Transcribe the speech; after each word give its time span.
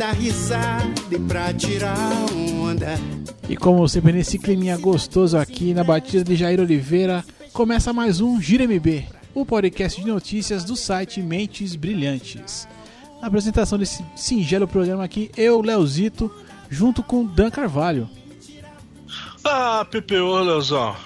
dar 0.00 0.12
risada 0.12 0.94
e 1.10 1.18
pra 1.18 1.52
tirar 1.52 1.94
onda. 2.58 2.98
E 3.46 3.54
como 3.54 3.86
sempre 3.86 4.12
nesse 4.12 4.38
climinha 4.38 4.78
gostoso 4.78 5.36
aqui 5.36 5.74
na 5.74 5.84
batida 5.84 6.24
de 6.24 6.34
Jair 6.36 6.58
Oliveira, 6.58 7.22
começa 7.52 7.92
mais 7.92 8.18
um 8.18 8.40
Gira 8.40 8.64
MB, 8.64 9.04
o 9.34 9.44
podcast 9.44 10.00
de 10.00 10.06
notícias 10.06 10.64
do 10.64 10.74
site 10.74 11.20
Mentes 11.20 11.76
Brilhantes. 11.76 12.66
Na 13.20 13.28
apresentação 13.28 13.78
desse 13.78 14.02
singelo 14.16 14.66
programa 14.66 15.04
aqui, 15.04 15.30
eu, 15.36 15.60
Leozito, 15.60 16.34
junto 16.70 17.02
com 17.02 17.22
Dan 17.22 17.50
Carvalho. 17.50 18.08
Ah, 19.44 19.84
PPO, 19.84 20.38
Leozão. 20.38 20.96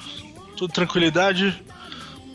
Tudo 0.56 0.72
tranquilidade? 0.72 1.60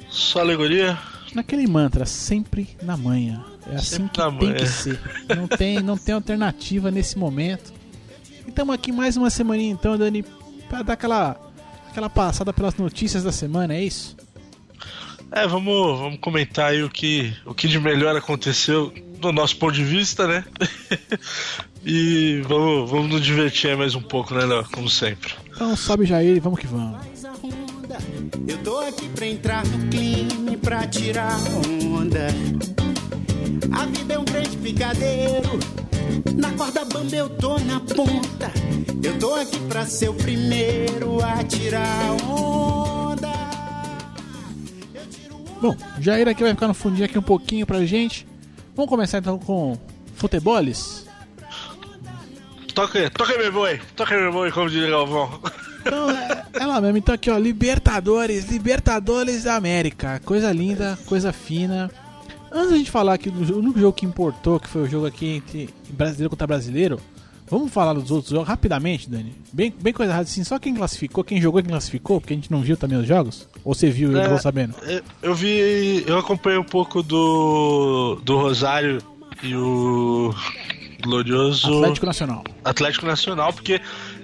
Só 0.10 0.42
alegoria? 0.42 0.98
Naquele 1.34 1.66
mantra, 1.68 2.06
sempre 2.06 2.68
na 2.84 2.98
manhã. 2.98 3.49
É 3.72 3.76
assim 3.76 3.98
Sempre 3.98 4.22
que 4.22 4.40
tem 4.40 4.54
que 4.56 4.68
ser. 4.68 5.00
Não 5.36 5.48
tem, 5.48 5.80
não 5.82 5.98
tem 5.98 6.16
alternativa 6.16 6.90
nesse 6.90 7.18
momento. 7.18 7.74
E 8.46 8.50
estamos 8.50 8.74
aqui 8.74 8.92
mais 8.92 9.16
uma 9.16 9.30
semaninha 9.30 9.72
então, 9.72 9.98
Dani, 9.98 10.24
para 10.68 10.82
dar 10.82 10.94
aquela, 10.94 11.40
aquela 11.90 12.10
passada 12.10 12.52
pelas 12.52 12.76
notícias 12.76 13.24
da 13.24 13.32
semana, 13.32 13.76
é 13.76 13.84
isso? 13.84 14.18
É, 15.32 15.48
vamos, 15.48 16.00
vamos 16.00 16.20
comentar 16.20 16.72
aí 16.72 16.82
o 16.82 16.90
que, 16.90 17.34
o 17.46 17.54
que 17.54 17.68
de 17.68 17.80
melhor 17.80 18.16
aconteceu 18.16 18.92
do 19.20 19.32
nosso 19.32 19.58
ponto 19.58 19.74
de 19.74 19.84
vista, 19.84 20.28
né? 20.28 20.44
e 21.86 22.42
vamos, 22.48 22.90
vamos 22.90 23.10
nos 23.10 23.22
divertir 23.22 23.70
aí 23.70 23.76
mais 23.76 23.94
um 23.94 24.02
pouco, 24.02 24.34
né, 24.34 24.46
Léo? 24.46 24.66
Como 24.72 24.90
sempre. 24.90 25.34
Então 25.54 25.76
sobe 25.76 26.06
Jair 26.06 26.36
e 26.36 26.40
vamos 26.40 26.60
que 26.60 26.68
vamos. 26.68 27.00
Eu 28.48 28.58
tô 28.60 28.80
aqui 28.80 29.08
pra 29.10 29.28
entrar 29.28 29.66
no 29.66 29.90
clima 29.90 30.54
e 30.54 30.58
pra 30.58 30.88
tirar 30.88 31.36
onda. 31.86 32.28
A 33.72 33.86
vida 33.86 34.14
é 34.14 34.20
um 34.20 34.26
grande 34.26 34.58
picadeiro. 34.58 35.60
Na 36.36 36.52
corda 36.54 36.86
bamba 36.86 37.16
eu 37.16 37.30
tô 37.30 37.60
na 37.60 37.80
ponta. 37.80 38.52
Eu 39.04 39.18
tô 39.20 39.36
aqui 39.36 39.60
pra 39.68 39.86
ser 39.86 40.10
o 40.10 40.14
primeiro 40.14 41.24
a 41.24 41.44
tirar 41.44 42.12
onda. 42.28 43.30
Eu 44.94 45.06
tiro 45.08 45.36
onda. 45.36 45.60
Bom, 45.62 45.76
Jair 46.00 46.28
aqui 46.28 46.44
vai 46.44 46.54
ficar 46.54 46.68
no 46.68 46.74
fundinho 46.74 47.06
aqui 47.06 47.18
um 47.18 47.24
pouquinho 47.24 47.66
pra 47.66 47.86
gente. 47.86 48.28
Vamos 48.76 48.90
começar 48.90 49.20
então 49.20 49.38
com 49.38 49.78
futeboles? 50.16 51.06
Toca 52.74 53.00
aí, 53.00 53.10
toca 53.10 53.34
aí, 53.34 53.40
meu 53.40 53.52
boi. 53.52 53.82
Toca 53.96 54.16
aí, 54.16 54.22
meu 54.22 54.32
boi, 54.32 54.52
como 54.52 54.70
diria 54.70 54.90
Galvão. 54.90 55.40
Então 55.82 56.10
é, 56.12 56.46
é 56.54 56.66
lá 56.66 56.82
mesmo. 56.82 56.98
Então 56.98 57.16
aqui 57.16 57.30
ó, 57.30 57.38
Libertadores, 57.38 58.50
Libertadores 58.50 59.44
da 59.44 59.56
América. 59.56 60.22
Coisa 60.26 60.52
linda, 60.52 60.98
coisa 61.06 61.32
fina. 61.32 61.90
Antes 62.52 62.72
da 62.72 62.78
gente 62.78 62.92
falar 62.92 63.14
aqui 63.14 63.30
do 63.30 63.58
único 63.60 63.80
jogo 63.80 63.94
que 63.94 64.06
importou, 64.06 64.60
que 64.60 64.68
foi 64.68 64.84
o 64.84 64.90
jogo 64.90 65.06
aqui 65.06 65.28
entre 65.38 65.70
brasileiro 65.90 66.30
contra 66.30 66.48
brasileiro, 66.48 67.00
vamos 67.50 67.72
falar 67.72 67.94
dos 67.94 68.10
outros 68.12 68.32
jogos 68.32 68.48
rapidamente, 68.48 69.10
Dani. 69.10 69.34
Bem, 69.54 69.74
bem 69.82 69.94
coisa 69.94 70.14
rápida 70.14 70.30
assim, 70.32 70.44
só 70.44 70.58
quem 70.58 70.74
classificou, 70.76 71.24
quem 71.24 71.40
jogou 71.42 71.60
e 71.60 71.64
quem 71.64 71.72
classificou, 71.72 72.20
porque 72.20 72.34
a 72.34 72.36
gente 72.38 72.52
não 72.52 72.62
viu 72.62 72.76
também 72.76 72.98
os 72.98 73.08
jogos? 73.08 73.48
Ou 73.64 73.74
você 73.76 73.90
viu 73.90 74.12
e 74.12 74.14
eu 74.16 74.20
É, 74.20 74.24
não 74.24 74.30
vou 74.32 74.40
sabendo? 74.40 74.74
Eu- 74.84 75.02
Eu 75.22 75.36
vi. 75.36 76.04
Eu 76.08 76.18
acompanhei 76.18 76.58
um 76.60 76.64
pouco 76.64 77.04
do. 77.04 78.20
do 78.24 78.38
Rosário 78.38 79.00
e 79.44 79.56
o. 79.56 80.34
Glorioso. 81.02 81.78
Atlético 81.78 82.06
Nacional. 82.06 82.44
Atlético 82.66 83.06
Nacional, 83.06 83.54
porque 83.54 83.80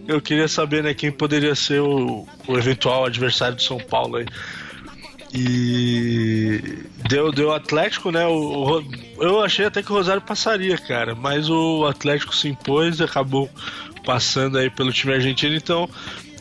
eu 0.08 0.20
queria 0.22 0.48
saber 0.48 0.84
né, 0.84 0.94
quem 0.94 1.10
poderia 1.12 1.56
ser 1.56 1.80
o, 1.82 2.28
o 2.48 2.58
eventual 2.58 3.06
adversário 3.06 3.56
do 3.56 3.62
São 3.62 3.78
Paulo 3.80 4.18
aí. 4.18 4.26
E 5.38 6.62
deu, 7.10 7.30
deu 7.32 7.54
Atlético, 7.54 8.10
né? 8.10 8.26
O, 8.26 8.80
o 8.80 8.86
eu 9.20 9.44
achei 9.44 9.66
até 9.66 9.84
que 9.84 9.92
o 9.92 9.96
Rosário 9.96 10.22
passaria, 10.22 10.78
cara, 10.78 11.14
mas 11.14 11.50
o 11.50 11.86
Atlético 11.86 12.34
se 12.34 12.48
impôs 12.48 13.02
acabou 13.02 13.50
passando 14.06 14.58
aí 14.58 14.70
pelo 14.70 14.94
time 14.94 15.14
argentino, 15.14 15.56
então 15.56 15.90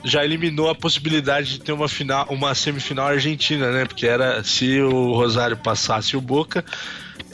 já 0.04 0.25
eliminou 0.25 0.69
a 0.69 0.75
possibilidade 0.75 1.53
de 1.53 1.60
ter 1.60 1.72
uma 1.72 1.88
final, 1.88 2.27
uma 2.28 2.54
semifinal 2.54 3.06
argentina, 3.06 3.72
né? 3.72 3.84
Porque 3.84 4.06
era 4.06 4.44
se 4.44 4.81
o 4.81 5.12
Rosário 5.15 5.56
passasse 5.56 6.16
o 6.16 6.21
Boca, 6.21 6.65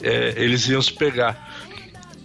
é, 0.01 0.33
eles 0.37 0.67
iam 0.67 0.81
se 0.81 0.93
pegar. 0.93 1.51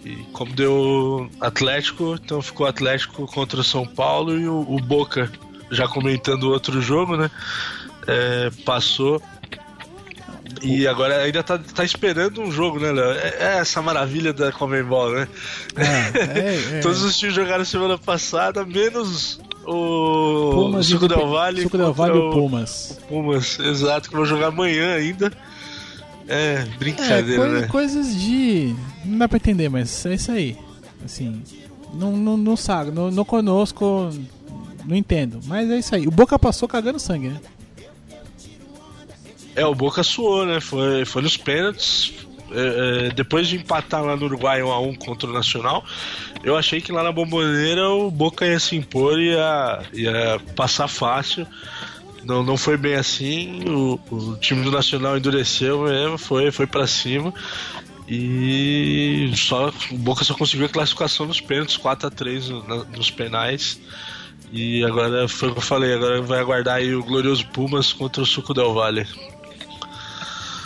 E 0.03 0.15
como 0.31 0.53
deu 0.53 1.29
Atlético, 1.41 2.15
então 2.15 2.41
ficou 2.41 2.65
Atlético 2.65 3.27
contra 3.27 3.59
o 3.59 3.63
São 3.63 3.85
Paulo 3.85 4.39
e 4.39 4.47
o, 4.47 4.61
o 4.61 4.79
Boca, 4.79 5.29
já 5.69 5.87
comentando 5.87 6.45
outro 6.45 6.81
jogo, 6.81 7.17
né? 7.17 7.29
É, 8.07 8.49
passou. 8.65 9.21
E 10.63 10.87
agora 10.87 11.17
ainda 11.21 11.43
tá, 11.43 11.57
tá 11.59 11.83
esperando 11.83 12.41
um 12.41 12.51
jogo, 12.51 12.79
né, 12.79 12.91
Léo? 12.91 13.11
É, 13.11 13.35
é 13.39 13.57
essa 13.59 13.81
maravilha 13.81 14.33
da 14.33 14.51
Comembol, 14.51 15.11
né? 15.11 15.27
É, 15.75 16.39
é, 16.39 16.55
é. 16.77 16.79
Todos 16.79 17.03
os 17.03 17.15
times 17.17 17.35
jogaram 17.35 17.63
semana 17.63 17.97
passada, 17.97 18.65
menos 18.65 19.39
o 19.65 20.51
Pumas 20.53 20.85
Suco 20.87 21.05
o 21.05 21.07
Del 21.07 21.29
Valle. 21.29 21.61
Suco 21.63 21.77
Del 21.77 21.87
contra 21.93 22.07
Valle 22.07 22.17
e 22.17 22.21
o 22.27 22.31
Pumas. 22.31 22.99
Pumas, 23.07 23.59
exato, 23.59 24.09
que 24.09 24.15
vão 24.15 24.25
jogar 24.25 24.47
amanhã 24.47 24.95
ainda. 24.95 25.31
É, 26.27 26.53
É, 26.55 26.65
brincadeira, 26.79 27.37
coi- 27.41 27.61
né? 27.61 27.67
coisas 27.67 28.15
de. 28.19 28.73
Não 29.05 29.17
dá 29.19 29.27
pra 29.27 29.37
entender, 29.37 29.69
mas 29.69 30.05
é 30.05 30.13
isso 30.15 30.31
aí. 30.31 30.57
Assim. 31.05 31.41
Não, 31.93 32.15
não, 32.17 32.35
não 32.35 32.57
sabe, 32.57 32.89
não, 32.91 33.11
não 33.11 33.23
conosco. 33.23 34.09
Não 34.85 34.95
entendo. 34.95 35.39
Mas 35.45 35.69
é 35.69 35.77
isso 35.77 35.93
aí. 35.93 36.07
O 36.07 36.11
Boca 36.11 36.39
passou 36.39 36.67
cagando 36.67 36.99
sangue, 36.99 37.27
né? 37.29 37.39
É, 39.57 39.65
o 39.65 39.73
Boca 39.75 40.03
suou, 40.03 40.45
né? 40.45 40.59
Foi, 40.61 41.03
foi 41.05 41.21
nos 41.21 41.35
pênaltis. 41.35 42.13
É, 42.49 43.07
é, 43.07 43.09
depois 43.09 43.47
de 43.47 43.57
empatar 43.57 44.01
lá 44.05 44.15
no 44.15 44.25
Uruguai 44.25 44.61
1x1 44.61 44.97
contra 44.97 45.29
o 45.29 45.33
Nacional, 45.33 45.83
eu 46.45 46.55
achei 46.55 46.79
que 46.79 46.93
lá 46.93 47.03
na 47.03 47.11
Bomboneira 47.11 47.89
o 47.89 48.09
Boca 48.09 48.45
ia 48.45 48.57
se 48.57 48.73
impor 48.77 49.19
e 49.19 49.31
ia, 49.33 49.81
ia 49.93 50.39
passar 50.55 50.87
fácil. 50.87 51.45
Não, 52.23 52.43
não 52.43 52.55
foi 52.55 52.77
bem 52.77 52.95
assim. 52.95 53.63
O, 53.67 53.99
o 54.11 54.35
time 54.37 54.63
do 54.63 54.71
Nacional 54.71 55.17
endureceu 55.17 55.81
mesmo, 55.83 56.17
foi, 56.17 56.49
foi 56.51 56.65
para 56.67 56.87
cima. 56.87 57.33
E 58.07 59.29
só, 59.35 59.71
o 59.91 59.97
Boca 59.97 60.23
só 60.23 60.33
conseguiu 60.33 60.67
a 60.67 60.69
classificação 60.69 61.25
nos 61.25 61.41
pênaltis, 61.41 61.77
4x3 61.77 62.47
no- 62.49 62.63
na- 62.67 62.83
nos 62.85 63.11
penais. 63.11 63.79
E 64.53 64.85
agora 64.85 65.27
foi 65.27 65.49
o 65.49 65.51
que 65.51 65.57
eu 65.57 65.61
falei, 65.63 65.93
agora 65.93 66.21
vai 66.21 66.39
aguardar 66.39 66.75
aí 66.77 66.95
o 66.95 67.03
glorioso 67.03 67.45
Pumas 67.47 67.91
contra 67.91 68.21
o 68.23 68.25
Suco 68.25 68.53
Del 68.53 68.73
Valle. 68.73 69.05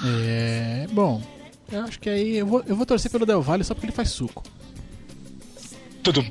É. 0.06 0.88
Bom. 0.91 1.22
Eu 1.72 1.84
acho 1.84 2.00
que 2.00 2.09
aí. 2.09 2.38
Eu 2.38 2.45
vou, 2.47 2.63
eu 2.67 2.75
vou 2.75 2.85
torcer 2.85 3.09
pelo 3.12 3.25
Del 3.25 3.41
Valle 3.41 3.63
só 3.63 3.73
porque 3.73 3.85
ele 3.88 3.94
faz 3.94 4.09
suco. 4.09 4.44
Tudum. 6.03 6.25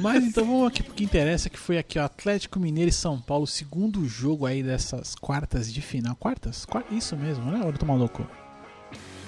Mas 0.00 0.24
então 0.24 0.44
vamos 0.46 0.66
aqui 0.68 0.82
pro 0.82 0.94
que 0.94 1.04
interessa, 1.04 1.48
que 1.50 1.58
foi 1.58 1.78
aqui, 1.78 1.98
ó, 1.98 2.04
Atlético 2.04 2.58
Mineiro 2.58 2.88
e 2.88 2.92
São 2.92 3.20
Paulo, 3.20 3.46
segundo 3.46 4.06
jogo 4.08 4.46
aí 4.46 4.62
dessas 4.62 5.14
quartas 5.14 5.72
de 5.72 5.80
final. 5.80 6.16
Quartas? 6.16 6.64
Quar- 6.64 6.84
Isso 6.90 7.16
mesmo, 7.16 7.50
né? 7.50 7.60
Ou 7.62 7.70
eu 7.70 7.72
tô 7.78 7.86
maluco? 7.86 8.26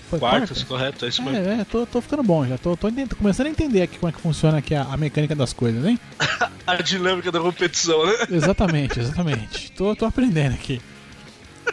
Foi 0.09 0.19
Quartas, 0.19 0.49
quartas? 0.49 0.65
correto, 0.65 1.05
é 1.05 1.09
isso 1.09 1.23
mesmo. 1.23 1.39
É, 1.49 1.61
é, 1.61 1.65
tô, 1.65 1.87
tô 1.87 2.01
ficando 2.01 2.23
bom 2.25 2.45
já, 2.45 2.59
tô, 2.59 2.77
tô 2.77 2.89
entendendo- 2.89 3.15
começando 3.15 3.47
a 3.47 3.51
entender 3.51 3.83
aqui 3.83 3.97
como 3.99 4.11
é 4.11 4.13
que 4.13 4.21
funciona 4.21 4.59
aqui 4.59 4.75
a, 4.75 4.83
a 4.83 4.97
mecânica 4.97 5.37
das 5.37 5.53
coisas, 5.53 5.85
hein? 5.85 5.99
A 6.67 6.77
dinâmica 6.77 7.31
da 7.33 7.39
competição, 7.41 8.05
né? 8.07 8.13
Exatamente, 8.31 8.99
exatamente. 9.01 9.71
tô, 9.73 9.95
tô 9.95 10.05
aprendendo 10.07 10.55
aqui. 10.55 10.81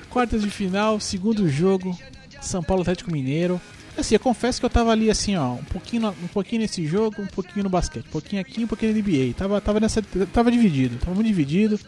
Quartas 0.10 0.42
de 0.42 0.50
final, 0.50 1.00
segundo 1.00 1.48
jogo, 1.50 1.98
São 2.42 2.64
Paulo 2.64 2.82
Atlético 2.82 3.12
Mineiro. 3.12 3.60
Assim, 3.98 4.14
eu 4.16 4.20
confesso 4.20 4.60
que 4.60 4.66
eu 4.66 4.70
tava 4.70 4.92
ali 4.92 5.10
assim, 5.10 5.36
ó, 5.36 5.54
um 5.54 5.64
pouquinho, 5.64 6.04
no- 6.04 6.10
um 6.24 6.28
pouquinho 6.28 6.62
nesse 6.62 6.86
jogo, 6.86 7.22
um 7.22 7.26
pouquinho 7.28 7.64
no 7.64 7.70
basquete, 7.70 8.06
um 8.08 8.12
pouquinho 8.12 8.42
aqui, 8.42 8.64
um 8.64 8.68
pouquinho 8.68 8.92
na 8.94 9.00
NBA. 9.00 9.34
Tava, 9.36 9.60
tava 9.60 9.80
nessa, 9.80 10.02
tava 10.32 10.52
dividido, 10.52 10.98
tava 10.98 11.16
muito 11.16 11.28
dividido. 11.28 11.80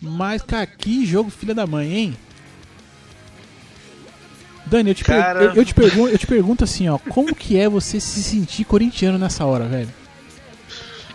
Mas, 0.00 0.42
cara, 0.42 0.66
que 0.66 1.04
jogo 1.06 1.30
filha 1.30 1.54
da 1.54 1.66
mãe, 1.66 1.92
hein? 1.94 2.16
Dani, 4.66 4.90
eu 4.90 4.94
te, 4.94 5.02
Cara. 5.02 5.42
eu, 5.44 5.54
eu 5.54 5.64
te 5.64 5.74
pergunto, 5.74 6.12
eu 6.12 6.18
te 6.18 6.26
pergunto 6.26 6.62
assim, 6.62 6.88
ó, 6.88 6.98
como 6.98 7.34
que 7.34 7.56
é 7.56 7.68
você 7.68 7.98
se 7.98 8.22
sentir 8.22 8.64
corintiano 8.64 9.18
nessa 9.18 9.46
hora, 9.46 9.64
velho? 9.66 9.88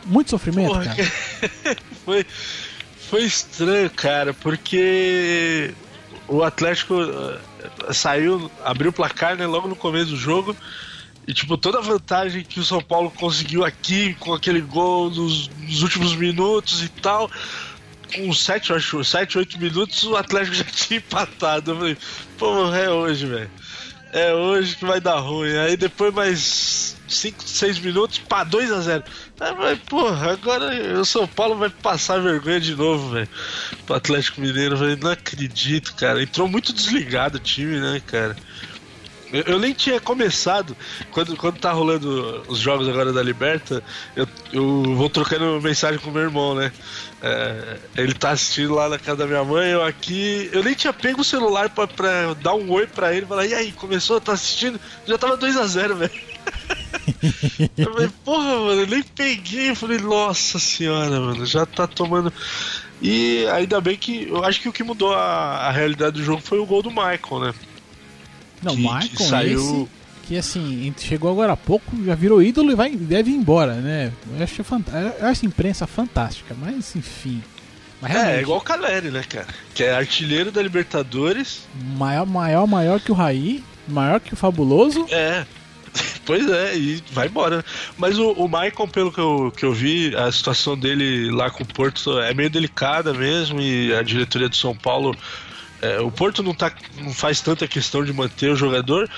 Muito 0.05 0.31
sofrimento, 0.31 0.69
Porra, 0.69 0.83
cara. 0.85 0.97
Foi, 2.03 2.25
foi 3.09 3.23
estranho, 3.23 3.89
cara, 3.89 4.33
porque 4.33 5.73
o 6.27 6.43
Atlético 6.43 6.95
eh, 7.01 7.93
saiu, 7.93 8.51
abriu 8.63 8.89
o 8.89 8.93
placar 8.93 9.35
né, 9.35 9.45
logo 9.45 9.67
no 9.67 9.75
começo 9.75 10.11
do 10.11 10.17
jogo. 10.17 10.55
E, 11.25 11.33
tipo, 11.33 11.57
toda 11.57 11.77
a 11.77 11.81
vantagem 11.81 12.43
que 12.43 12.59
o 12.59 12.65
São 12.65 12.81
Paulo 12.81 13.09
conseguiu 13.11 13.63
aqui, 13.63 14.13
com 14.15 14.33
aquele 14.33 14.59
gol 14.59 15.09
nos, 15.09 15.47
nos 15.47 15.81
últimos 15.81 16.15
minutos 16.15 16.83
e 16.83 16.89
tal, 16.89 17.31
com 18.13 18.33
7, 18.33 18.69
eu 18.69 18.75
acho, 18.75 19.03
7, 19.03 19.37
8 19.37 19.59
minutos, 19.59 20.03
o 20.03 20.15
Atlético 20.17 20.55
já 20.57 20.65
tinha 20.65 20.97
empatado. 20.97 21.71
Eu 21.71 21.77
falei, 21.77 21.97
pô, 22.37 22.73
é 22.73 22.89
hoje, 22.89 23.25
velho. 23.25 23.49
É 24.13 24.31
hoje 24.31 24.75
que 24.75 24.85
vai 24.85 25.01
dar 25.01 25.19
ruim. 25.19 25.57
Aí 25.57 25.75
depois 25.75 26.13
mais 26.13 26.95
5, 27.07 27.43
6 27.43 27.79
minutos, 27.79 28.19
pá, 28.19 28.43
2 28.43 28.71
a 28.71 28.81
0 28.81 29.03
Aí, 29.39 29.55
vai, 29.55 29.75
porra, 29.75 30.33
agora 30.33 30.99
o 30.99 31.03
São 31.03 31.27
Paulo 31.27 31.57
vai 31.57 31.69
passar 31.69 32.21
vergonha 32.21 32.59
de 32.59 32.75
novo, 32.75 33.09
velho. 33.09 33.27
Pro 33.87 33.95
Atlético 33.95 34.39
Mineiro, 34.39 34.77
velho. 34.77 34.99
Não 35.01 35.11
acredito, 35.11 35.95
cara. 35.95 36.21
Entrou 36.21 36.47
muito 36.47 36.71
desligado 36.71 37.37
o 37.37 37.41
time, 37.41 37.79
né, 37.79 37.99
cara? 38.05 38.35
Eu, 39.33 39.41
eu, 39.53 39.59
nem 39.59 39.73
tinha 39.73 39.99
começado. 39.99 40.77
Quando, 41.11 41.35
quando 41.35 41.57
tá 41.57 41.71
rolando 41.71 42.43
os 42.47 42.59
jogos 42.59 42.87
agora 42.87 43.11
da 43.11 43.23
Liberta, 43.23 43.83
eu, 44.15 44.27
eu 44.53 44.95
vou 44.95 45.09
trocando 45.09 45.59
mensagem 45.59 45.99
com 45.99 46.11
meu 46.11 46.21
irmão, 46.21 46.53
né? 46.53 46.71
É, 47.19 47.77
ele 47.97 48.13
tá 48.13 48.29
assistindo 48.29 48.75
lá 48.75 48.87
na 48.87 48.99
casa 48.99 49.17
da 49.17 49.25
minha 49.25 49.43
mãe, 49.43 49.71
eu 49.71 49.83
aqui. 49.83 50.51
Eu 50.53 50.63
nem 50.63 50.75
tinha 50.75 50.93
pego 50.93 51.21
o 51.21 51.23
celular 51.23 51.67
pra, 51.71 51.87
pra 51.87 52.35
dar 52.35 52.53
um 52.53 52.69
oi 52.69 52.85
pra 52.85 53.11
ele. 53.11 53.25
Falar, 53.25 53.47
e 53.47 53.55
aí, 53.55 53.71
começou? 53.71 54.21
Tá 54.21 54.33
assistindo? 54.33 54.79
Já 55.07 55.17
tava 55.17 55.35
2x0, 55.35 55.95
velho. 55.95 56.11
eu 57.75 57.91
falei, 57.91 58.09
porra, 58.23 58.59
mano, 58.59 58.81
eu 58.81 58.87
nem 58.87 59.01
peguei. 59.01 59.71
Eu 59.71 59.75
falei, 59.75 59.97
nossa 59.97 60.59
senhora, 60.59 61.19
mano, 61.19 61.43
já 61.43 61.65
tá 61.65 61.87
tomando. 61.87 62.31
E 63.01 63.47
ainda 63.47 63.81
bem 63.81 63.97
que. 63.97 64.27
Eu 64.29 64.43
acho 64.43 64.61
que 64.61 64.69
o 64.69 64.73
que 64.73 64.83
mudou 64.83 65.13
a, 65.15 65.67
a 65.67 65.71
realidade 65.71 66.17
do 66.17 66.23
jogo 66.23 66.41
foi 66.41 66.59
o 66.59 66.65
gol 66.67 66.83
do 66.83 66.91
Michael, 66.91 67.39
né? 67.39 67.53
Não, 68.63 68.75
que, 68.75 68.81
Michael 68.81 69.09
que 69.09 69.23
saiu... 69.23 69.59
esse, 69.59 69.87
que 70.23 70.37
assim, 70.37 70.93
chegou 70.97 71.29
agora 71.29 71.53
há 71.53 71.57
pouco, 71.57 72.03
já 72.03 72.15
virou 72.15 72.41
ídolo 72.41 72.71
e 72.71 72.75
vai, 72.75 72.95
deve 72.95 73.31
ir 73.31 73.35
embora, 73.35 73.75
né? 73.75 74.11
Eu 74.37 74.43
acho, 74.43 74.63
fant... 74.63 74.85
eu 75.19 75.27
acho 75.27 75.45
imprensa 75.45 75.85
fantástica, 75.85 76.55
mas 76.59 76.95
enfim. 76.95 77.43
Mas 78.01 78.15
é, 78.15 78.37
é 78.37 78.41
igual 78.41 78.59
o 78.59 78.61
Caleri, 78.61 79.11
né, 79.11 79.23
cara? 79.27 79.47
Que 79.73 79.83
é 79.83 79.95
artilheiro 79.95 80.51
da 80.51 80.61
Libertadores. 80.61 81.67
Maior, 81.97 82.25
maior, 82.25 82.67
maior 82.67 82.99
que 82.99 83.11
o 83.11 83.15
Raí, 83.15 83.63
maior 83.87 84.19
que 84.19 84.33
o 84.33 84.37
Fabuloso. 84.37 85.05
É. 85.09 85.45
Pois 86.25 86.49
é, 86.49 86.77
e 86.77 87.03
vai 87.11 87.27
embora. 87.27 87.65
Mas 87.97 88.17
o, 88.17 88.31
o 88.31 88.47
Maicon, 88.47 88.87
pelo 88.87 89.11
que 89.11 89.19
eu, 89.19 89.53
que 89.55 89.65
eu 89.65 89.73
vi, 89.73 90.15
a 90.15 90.31
situação 90.31 90.77
dele 90.77 91.29
lá 91.29 91.49
com 91.49 91.63
o 91.63 91.67
Porto 91.67 92.17
é 92.17 92.33
meio 92.33 92.49
delicada 92.49 93.13
mesmo, 93.13 93.59
e 93.59 93.93
a 93.93 94.01
diretoria 94.01 94.47
de 94.47 94.55
São 94.55 94.73
Paulo 94.73 95.13
é, 95.83 95.99
o 95.99 96.09
Porto 96.09 96.41
não, 96.41 96.53
tá, 96.53 96.71
não 96.97 97.13
faz 97.13 97.41
tanta 97.41 97.67
questão 97.67 98.05
de 98.05 98.13
manter 98.13 98.49
o 98.49 98.55
jogador 98.55 99.09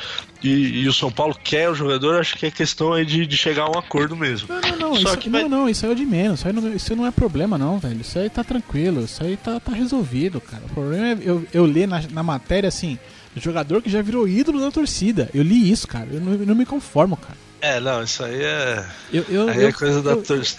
e, 0.41 0.81
e, 0.81 0.87
o 0.87 0.93
São 0.93 1.11
Paulo 1.11 1.37
quer 1.43 1.69
o 1.69 1.75
jogador, 1.75 2.19
acho 2.19 2.35
que 2.35 2.47
é 2.47 2.49
questão 2.49 2.91
aí 2.91 3.05
de, 3.05 3.27
de 3.27 3.37
chegar 3.37 3.65
a 3.65 3.69
um 3.69 3.77
acordo 3.77 4.15
mesmo. 4.15 4.49
Não, 4.49 4.61
não, 4.61 4.77
não, 4.77 4.95
Só 4.95 5.09
isso, 5.09 5.17
que 5.19 5.29
não, 5.29 5.41
vai... 5.41 5.49
não, 5.49 5.69
isso 5.69 5.85
aí 5.85 5.91
é 5.91 5.95
de 5.95 6.05
menos, 6.05 6.39
isso, 6.39 6.53
não, 6.53 6.75
isso 6.75 6.95
não 6.95 7.05
é 7.05 7.11
problema 7.11 7.55
não, 7.55 7.77
velho. 7.77 8.01
Isso 8.01 8.17
aí 8.17 8.31
tá 8.31 8.43
tranquilo, 8.43 9.03
isso 9.03 9.23
aí 9.23 9.37
tá, 9.37 9.59
tá 9.59 9.73
resolvido, 9.73 10.41
cara. 10.41 10.63
O 10.65 10.69
problema 10.69 11.07
é 11.07 11.17
eu, 11.21 11.45
eu 11.53 11.65
ler 11.65 11.87
na, 11.87 12.01
na 12.09 12.23
matéria 12.23 12.67
assim, 12.67 12.97
jogador 13.35 13.81
que 13.81 13.89
já 13.89 14.01
virou 14.01 14.27
ídolo 14.27 14.59
da 14.59 14.71
torcida. 14.71 15.29
Eu 15.35 15.43
li 15.43 15.69
isso, 15.71 15.87
cara. 15.87 16.07
Eu 16.11 16.19
não, 16.19 16.33
eu 16.33 16.45
não 16.47 16.55
me 16.55 16.65
conformo, 16.65 17.15
cara. 17.15 17.44
É, 17.61 17.79
não, 17.79 18.03
isso 18.03 18.23
aí 18.23 18.43
é. 18.43 18.85
Eu, 19.11 19.23
eu, 19.29 19.49
aí 19.49 19.63
é 19.63 19.71
coisa 19.71 20.01
da, 20.01 20.11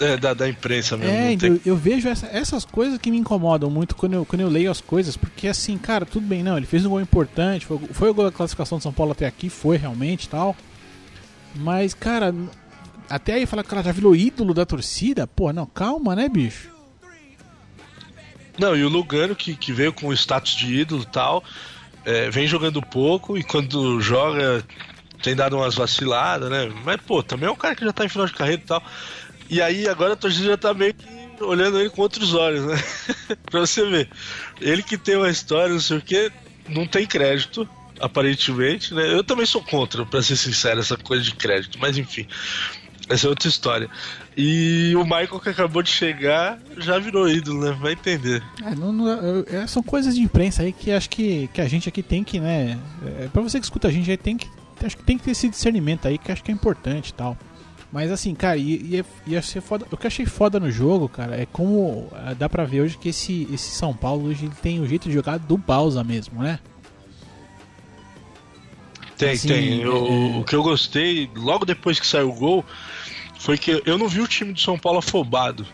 é, 0.05 0.17
da, 0.17 0.33
da, 0.33 0.49
imprensa 0.49 0.97
mesmo. 0.97 1.13
É, 1.13 1.37
tem... 1.37 1.49
eu, 1.51 1.61
eu, 1.65 1.75
vejo 1.75 2.09
essa, 2.09 2.27
essas 2.27 2.65
coisas 2.65 2.97
que 2.97 3.09
me 3.09 3.17
incomodam 3.17 3.69
muito 3.69 3.95
quando 3.95 4.13
eu, 4.13 4.25
quando 4.25 4.41
eu 4.41 4.49
leio 4.49 4.69
as 4.69 4.81
coisas, 4.81 5.15
porque 5.15 5.47
assim, 5.47 5.77
cara, 5.77 6.05
tudo 6.05 6.25
bem, 6.25 6.43
não, 6.43 6.57
ele 6.57 6.65
fez 6.65 6.85
um 6.85 6.89
gol 6.89 6.99
importante, 6.99 7.65
foi, 7.65 7.79
foi 7.91 8.09
o 8.09 8.13
gol 8.13 8.25
da 8.25 8.31
classificação 8.31 8.77
de 8.77 8.83
São 8.83 8.91
Paulo 8.91 9.13
até 9.13 9.25
aqui, 9.25 9.49
foi 9.49 9.77
realmente 9.77 10.27
tal. 10.27 10.55
Mas, 11.55 11.93
cara, 11.93 12.33
até 13.09 13.35
aí 13.35 13.45
falar 13.45 13.63
que 13.63 13.73
ela 13.73 13.83
já 13.83 13.91
virou 13.91 14.15
ídolo 14.15 14.53
da 14.53 14.65
torcida, 14.65 15.25
pô, 15.25 15.53
não, 15.53 15.65
calma, 15.65 16.15
né, 16.15 16.27
bicho? 16.27 16.69
Não, 18.57 18.75
e 18.75 18.83
o 18.83 18.89
Lugano, 18.89 19.35
que, 19.35 19.55
que 19.55 19.71
veio 19.71 19.93
com 19.93 20.07
o 20.07 20.13
status 20.13 20.55
de 20.55 20.81
ídolo 20.81 21.03
e 21.03 21.05
tal, 21.05 21.43
é, 22.03 22.29
vem 22.29 22.47
jogando 22.47 22.81
pouco 22.81 23.37
e 23.37 23.43
quando 23.43 24.01
joga 24.01 24.63
tem 25.21 25.35
dado 25.35 25.57
umas 25.57 25.75
vaciladas, 25.75 26.49
né? 26.49 26.71
Mas, 26.83 26.97
pô, 27.01 27.23
também 27.23 27.47
é 27.47 27.51
um 27.51 27.55
cara 27.55 27.75
que 27.75 27.85
já 27.85 27.93
tá 27.93 28.05
em 28.05 28.09
final 28.09 28.27
de 28.27 28.33
carreira 28.33 28.61
e 28.61 28.65
tal. 28.65 28.83
E 29.49 29.61
aí 29.61 29.87
agora 29.87 30.13
a 30.13 30.17
torcida 30.17 30.47
já 30.47 30.57
tá 30.57 30.73
meio 30.73 30.93
que 30.93 31.43
olhando 31.43 31.79
ele 31.79 31.89
com 31.89 32.01
outros 32.01 32.33
olhos, 32.33 32.65
né? 32.65 32.75
pra 33.49 33.61
você 33.61 33.87
ver. 33.87 34.09
Ele 34.59 34.83
que 34.83 34.97
tem 34.97 35.15
uma 35.15 35.29
história, 35.29 35.73
não 35.73 35.79
sei 35.79 35.97
o 35.97 36.01
que, 36.01 36.31
não 36.67 36.85
tem 36.85 37.05
crédito, 37.05 37.67
aparentemente, 37.99 38.93
né? 38.93 39.13
Eu 39.13 39.23
também 39.23 39.45
sou 39.45 39.63
contra, 39.63 40.05
pra 40.05 40.21
ser 40.21 40.35
sincero, 40.35 40.79
essa 40.79 40.97
coisa 40.97 41.23
de 41.23 41.33
crédito, 41.33 41.77
mas 41.79 41.97
enfim. 41.97 42.27
Essa 43.09 43.27
é 43.27 43.29
outra 43.29 43.47
história. 43.47 43.89
E 44.35 44.93
o 44.97 45.03
Michael 45.03 45.39
que 45.39 45.49
acabou 45.49 45.81
de 45.81 45.89
chegar 45.89 46.59
já 46.77 46.99
virou 46.99 47.29
ídolo, 47.29 47.63
né? 47.63 47.77
Vai 47.79 47.93
entender. 47.93 48.43
É, 48.61 48.75
não, 48.75 48.91
não, 48.91 49.45
são 49.65 49.81
coisas 49.81 50.13
de 50.13 50.21
imprensa 50.21 50.63
aí 50.63 50.73
que 50.73 50.91
acho 50.91 51.09
que, 51.09 51.49
que 51.53 51.61
a 51.61 51.67
gente 51.69 51.87
aqui 51.87 52.03
tem 52.03 52.21
que, 52.21 52.37
né? 52.37 52.77
É, 53.19 53.29
pra 53.29 53.41
você 53.41 53.59
que 53.59 53.65
escuta 53.65 53.87
a 53.87 53.91
gente 53.91 54.11
aí 54.11 54.17
tem 54.17 54.35
que 54.35 54.49
acho 54.85 54.97
que 54.97 55.03
tem 55.03 55.17
que 55.17 55.23
ter 55.23 55.31
esse 55.31 55.49
discernimento 55.49 56.07
aí 56.07 56.17
que 56.17 56.31
acho 56.31 56.43
que 56.43 56.51
é 56.51 56.53
importante 56.53 57.09
e 57.09 57.13
tal. 57.13 57.37
Mas 57.91 58.11
assim, 58.11 58.35
cara, 58.35 58.57
ia, 58.57 59.05
ia 59.25 59.41
ser 59.41 59.61
foda. 59.61 59.85
O 59.89 59.95
que 59.95 60.05
eu 60.05 60.09
achei 60.09 60.25
foda 60.25 60.59
no 60.59 60.69
jogo, 60.69 61.07
cara, 61.07 61.35
é 61.35 61.45
como 61.45 62.11
eh, 62.13 62.35
dá 62.35 62.49
pra 62.49 62.65
ver 62.65 62.81
hoje 62.81 62.97
que 62.97 63.09
esse, 63.09 63.47
esse 63.51 63.71
São 63.71 63.93
Paulo 63.93 64.27
hoje 64.27 64.45
ele 64.45 64.55
tem 64.61 64.81
o 64.81 64.87
jeito 64.87 65.07
de 65.07 65.13
jogar 65.13 65.39
do 65.39 65.57
Bausa 65.57 66.03
mesmo, 66.03 66.43
né? 66.43 66.59
Tem, 69.17 69.31
assim, 69.31 69.47
tem. 69.47 69.81
Eu, 69.81 69.95
é... 69.95 70.37
O 70.39 70.43
que 70.43 70.55
eu 70.55 70.61
gostei, 70.61 71.29
logo 71.35 71.65
depois 71.65 71.99
que 71.99 72.05
saiu 72.05 72.29
o 72.29 72.33
gol, 72.33 72.65
foi 73.39 73.57
que 73.57 73.81
eu 73.85 73.97
não 73.97 74.07
vi 74.07 74.21
o 74.21 74.27
time 74.27 74.53
do 74.53 74.59
São 74.59 74.77
Paulo 74.77 74.99
afobado. 74.99 75.65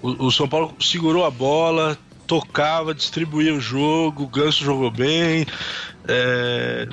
O, 0.00 0.26
o 0.26 0.32
São 0.32 0.48
Paulo 0.48 0.74
segurou 0.80 1.24
a 1.24 1.30
bola, 1.30 1.98
tocava, 2.26 2.94
distribuía 2.94 3.54
o 3.54 3.60
jogo, 3.60 4.24
o 4.24 4.28
Ganso 4.28 4.64
jogou 4.64 4.90
bem. 4.90 5.46
É, 6.06 6.88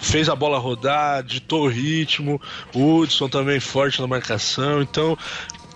fez 0.00 0.28
a 0.28 0.36
bola 0.36 0.58
rodar, 0.58 1.22
ditou 1.22 1.64
o 1.64 1.68
ritmo, 1.68 2.40
o 2.74 2.96
Hudson 2.96 3.28
também 3.28 3.60
forte 3.60 4.00
na 4.00 4.06
marcação, 4.06 4.82
então 4.82 5.16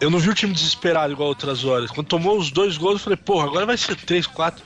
eu 0.01 0.11
não 0.11 0.19
vi 0.19 0.31
o 0.31 0.35
time 0.35 0.53
desesperado 0.53 1.13
igual 1.13 1.29
outras 1.29 1.65
horas. 1.65 1.91
Quando 1.91 2.07
tomou 2.07 2.39
os 2.39 2.51
dois 2.51 2.77
gols, 2.77 2.95
eu 2.95 2.99
falei, 3.01 3.17
porra, 3.17 3.47
agora 3.47 3.67
vai 3.67 3.77
ser 3.77 3.95
três, 3.97 4.27
quatro. 4.27 4.65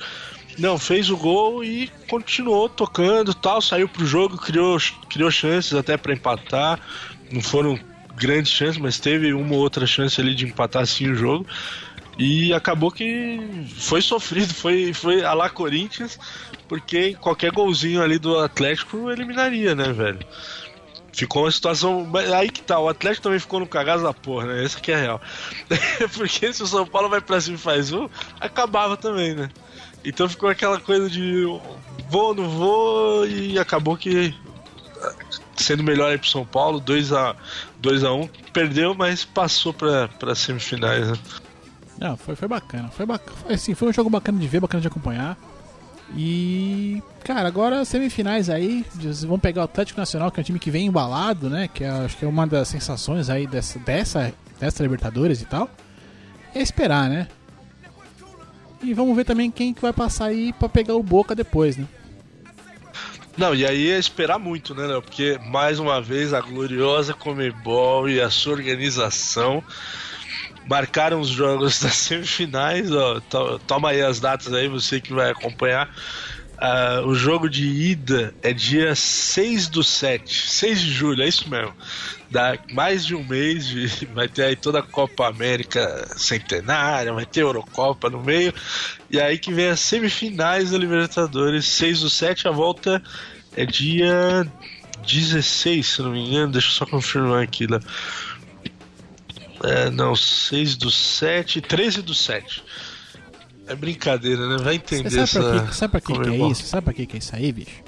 Não, 0.57 0.79
fez 0.79 1.11
o 1.11 1.17
gol 1.17 1.65
e 1.65 1.91
continuou 2.09 2.69
tocando 2.69 3.35
tal, 3.35 3.61
saiu 3.61 3.89
pro 3.89 4.07
jogo, 4.07 4.39
criou, 4.39 4.79
criou 5.11 5.31
chances 5.31 5.75
até 5.75 5.97
para 5.97 6.13
empatar. 6.13 6.79
Não 7.33 7.41
foram 7.41 7.79
grandes 8.15 8.53
chances, 8.53 8.79
mas 8.79 9.01
teve 9.01 9.35
uma 9.35 9.55
ou 9.55 9.61
outra 9.61 9.87
chance 9.87 10.21
ali 10.21 10.35
de 10.35 10.45
empatar 10.45 10.83
assim 10.83 11.11
o 11.11 11.17
jogo. 11.17 11.47
E 12.19 12.53
acabou 12.53 12.91
que 12.91 13.67
foi 13.79 14.01
sofrido, 14.01 14.55
foi, 14.55 14.93
foi 14.93 15.25
a 15.25 15.35
lá 15.35 15.51
Corinthians, 15.51 16.19
porque 16.69 17.15
qualquer 17.15 17.51
golzinho 17.51 18.03
ali 18.03 18.19
do 18.19 18.39
Atlético 18.39 19.11
eliminaria, 19.11 19.75
né, 19.75 19.93
velho? 19.93 20.21
Ficou 21.13 21.45
uma 21.45 21.51
situação. 21.51 22.11
Aí 22.37 22.51
que 22.51 22.63
tá, 22.63 22.79
o 22.79 22.89
Atlético 22.89 23.25
também 23.25 23.39
ficou 23.39 23.61
no 23.61 23.67
cagaço 23.67 24.03
da 24.03 24.13
porra, 24.13 24.47
né? 24.47 24.65
Essa 24.65 24.81
que 24.81 24.91
é 24.93 24.97
a 24.97 24.99
real. 24.99 25.21
porque 26.17 26.53
se 26.53 26.63
o 26.63 26.67
São 26.67 26.87
Paulo 26.87 27.09
vai 27.09 27.21
pra 27.21 27.41
cima 27.41 27.57
e 27.57 27.61
faz 27.61 27.93
um, 27.93 28.09
acabava 28.41 28.97
também, 28.97 29.35
né? 29.35 29.49
Então 30.05 30.29
ficou 30.29 30.49
aquela 30.49 30.79
coisa 30.79 31.09
de 31.09 31.45
vou, 32.09 32.35
não 32.35 32.49
vou, 32.49 33.27
e 33.27 33.59
acabou 33.59 33.97
que 33.97 34.35
sendo 35.57 35.83
melhor 35.83 36.11
aí 36.11 36.19
pro 36.19 36.29
São 36.29 36.45
Paulo, 36.45 36.81
2x1, 36.81 37.37
2 37.79 38.05
a 38.05 38.13
1 38.13 38.29
perdeu, 38.53 38.95
mas 38.95 39.25
passou 39.25 39.73
pra, 39.73 40.09
pra 40.09 40.35
semifinais, 40.35 41.11
né? 41.11 41.19
Não, 42.05 42.19
foi, 42.19 42.37
foi 42.37 42.47
bacana. 42.47 42.91
Foi, 42.91 43.07
bacana, 43.07 43.35
foi, 43.39 43.55
assim, 43.55 43.75
foi 43.75 43.89
um 43.89 43.93
jogo 43.93 44.11
bacana 44.11 44.39
de 44.39 44.47
ver, 44.47 44.61
bacana 44.61 44.83
de 44.83 44.89
acompanhar. 44.89 45.39
E, 46.15 47.03
cara, 47.25 47.49
agora 47.49 47.83
semifinais 47.87 48.51
aí, 48.51 48.85
vão 49.27 49.39
pegar 49.39 49.63
o 49.63 49.65
Atlético 49.65 49.99
Nacional, 49.99 50.31
que 50.31 50.39
é 50.39 50.43
um 50.43 50.45
time 50.45 50.59
que 50.59 50.71
vem 50.71 50.85
embalado, 50.85 51.49
né? 51.49 51.67
Que 51.67 51.83
é, 51.83 51.89
acho 51.89 52.19
que 52.19 52.27
é 52.27 52.29
uma 52.29 52.47
das 52.47 52.69
sensações 52.69 53.31
aí 53.31 53.47
dessa, 53.47 53.79
dessa, 53.79 54.35
dessa 54.61 54.83
Libertadores 54.83 55.41
e 55.41 55.47
tal. 55.47 55.71
É 56.55 56.61
esperar, 56.61 57.09
né? 57.09 57.27
E 58.83 58.93
vamos 58.93 59.17
ver 59.17 59.25
também 59.25 59.51
quem 59.51 59.73
que 59.73 59.81
vai 59.81 59.95
passar 59.95 60.27
aí 60.27 60.53
pra 60.53 60.69
pegar 60.69 60.97
o 60.97 61.03
Boca 61.03 61.35
depois, 61.35 61.79
né? 61.79 61.87
Não, 63.35 63.55
e 63.55 63.65
aí 63.65 63.91
é 63.91 63.99
esperar 63.99 64.39
muito, 64.39 64.75
né, 64.75 64.87
Léo? 64.87 65.01
Porque, 65.01 65.41
mais 65.47 65.79
uma 65.79 66.03
vez, 66.03 66.35
a 66.35 66.43
gloriosa 66.43 67.15
Comebol 67.15 68.11
e 68.11 68.21
a 68.21 68.29
sua 68.29 68.53
organização 68.53 69.65
marcaram 70.69 71.21
os 71.21 71.29
jogos 71.29 71.81
das 71.83 71.95
semifinais. 71.95 72.91
Ó, 72.91 73.21
to, 73.21 73.61
toma 73.67 73.91
aí 73.91 74.03
as 74.03 74.21
datas 74.21 74.53
aí, 74.53 74.69
você 74.69 75.01
que 75.01 75.13
vai 75.13 75.31
acompanhar. 75.31 75.91
Uh, 76.55 77.07
o 77.09 77.15
jogo 77.15 77.51
de 77.51 77.67
ida 77.67 78.33
é 78.41 78.53
dia 78.53 78.95
6 78.95 79.69
do 79.69 79.83
7, 79.83 80.51
6 80.51 80.81
de 80.81 80.91
julho, 80.93 81.23
é 81.23 81.29
isso 81.29 81.51
mesmo. 81.51 81.75
Dá 82.31 82.57
mais 82.73 83.05
de 83.05 83.15
um 83.15 83.25
mês, 83.25 83.67
de, 83.67 84.07
vai 84.15 84.29
ter 84.29 84.45
aí 84.45 84.57
toda 84.57 84.79
a 84.79 84.83
Copa 84.83 85.27
América 85.27 86.07
centenária, 86.17 87.13
vai 87.13 87.27
ter 87.27 87.41
Eurocopa 87.41 88.09
no 88.09 88.23
meio. 88.23 88.55
E 89.11 89.21
aí 89.21 89.37
que 89.37 89.53
vem 89.53 89.69
as 89.69 89.81
semifinais 89.81 90.71
da 90.71 90.79
Libertadores, 90.79 91.67
6 91.67 92.01
do 92.01 92.11
7, 92.11 92.47
a 92.47 92.53
volta 92.53 93.03
é 93.57 93.67
dia 93.67 94.47
16, 95.07 95.87
se 95.87 96.03
não 96.03 96.13
me 96.13 96.27
engano. 96.27 96.53
Deixa 96.53 96.69
eu 96.69 96.73
só 96.73 96.87
confirmar 96.87 97.43
aqui. 97.43 97.71
Né? 97.71 97.81
É, 99.63 99.91
não, 99.91 100.17
6 100.17 100.77
do 100.77 100.91
7, 100.91 101.61
13 101.61 102.03
do 102.03 102.15
7. 102.15 102.65
É 103.67 103.75
brincadeira, 103.75 104.47
né? 104.49 104.57
Vai 104.63 104.75
entender 104.75 105.11
sabe 105.11 105.23
essa. 105.23 105.41
Pra 105.41 105.67
que, 105.67 105.75
sabe 105.75 105.91
pra 105.93 106.01
que, 106.01 106.13
que 106.13 106.29
é 106.29 106.49
isso? 106.49 106.65
Sabe 106.65 106.85
pra 106.85 106.93
que, 106.93 107.07
que 107.07 107.17
é 107.17 107.19
isso 107.19 107.35
aí, 107.35 107.53
bicho? 107.53 107.83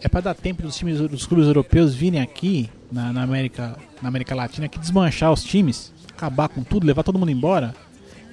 É 0.00 0.08
pra 0.08 0.20
dar 0.20 0.34
tempo 0.34 0.62
dos 0.62 0.76
times 0.76 0.98
dos 0.98 1.26
clubes 1.26 1.46
europeus 1.46 1.94
virem 1.94 2.20
aqui 2.20 2.68
na, 2.90 3.12
na, 3.12 3.22
América, 3.22 3.76
na 4.00 4.08
América 4.08 4.34
Latina 4.34 4.68
que 4.68 4.78
desmanchar 4.78 5.32
os 5.32 5.44
times, 5.44 5.92
acabar 6.10 6.48
com 6.48 6.64
tudo, 6.64 6.86
levar 6.86 7.04
todo 7.04 7.18
mundo 7.18 7.30
embora. 7.30 7.72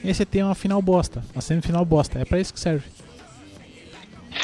E 0.04 0.08
aí 0.08 0.14
você 0.14 0.26
tem 0.26 0.44
uma 0.44 0.56
final 0.56 0.82
bosta, 0.82 1.24
uma 1.34 1.42
semifinal 1.42 1.86
bosta. 1.86 2.20
É 2.20 2.26
pra 2.26 2.40
isso 2.40 2.54
que 2.54 2.60
serve. 2.60 2.86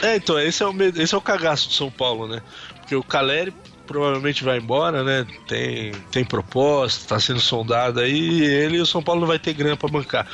É, 0.02 0.18
então, 0.18 0.40
esse 0.40 0.62
é 0.62 0.68
o, 0.68 0.84
esse 0.98 1.16
é 1.16 1.18
o 1.18 1.22
cagaço 1.22 1.70
do 1.70 1.74
São 1.74 1.90
Paulo, 1.90 2.28
né? 2.28 2.42
Porque 2.80 2.96
o 2.96 3.04
Caleri 3.04 3.54
provavelmente 3.86 4.44
vai 4.44 4.58
embora, 4.58 5.04
né? 5.04 5.26
Tem, 5.48 5.92
tem 6.12 6.26
proposta, 6.26 7.08
tá 7.08 7.20
sendo 7.20 7.40
sondado 7.40 8.00
aí, 8.00 8.44
ele 8.44 8.78
e 8.78 8.82
o 8.82 8.86
São 8.86 9.02
Paulo 9.02 9.22
não 9.22 9.28
vai 9.28 9.40
ter 9.40 9.54
grana 9.54 9.78
pra 9.78 9.90
bancar. 9.90 10.28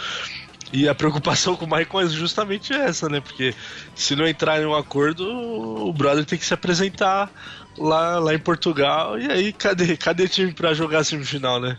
E 0.73 0.87
a 0.87 0.95
preocupação 0.95 1.55
com 1.55 1.65
o 1.65 1.67
Michael 1.67 2.05
é 2.05 2.09
justamente 2.09 2.71
essa, 2.73 3.09
né? 3.09 3.19
Porque 3.19 3.53
se 3.93 4.15
não 4.15 4.25
entrar 4.25 4.61
em 4.61 4.65
um 4.65 4.73
acordo, 4.73 5.27
o 5.27 5.91
brother 5.91 6.25
tem 6.25 6.39
que 6.39 6.45
se 6.45 6.53
apresentar 6.53 7.29
lá, 7.77 8.19
lá 8.19 8.33
em 8.33 8.39
Portugal. 8.39 9.19
E 9.19 9.29
aí, 9.29 9.51
cadê, 9.51 9.97
cadê 9.97 10.29
time 10.29 10.53
pra 10.53 10.73
jogar 10.73 10.99
a 10.99 11.03
semifinal, 11.03 11.59
né? 11.59 11.77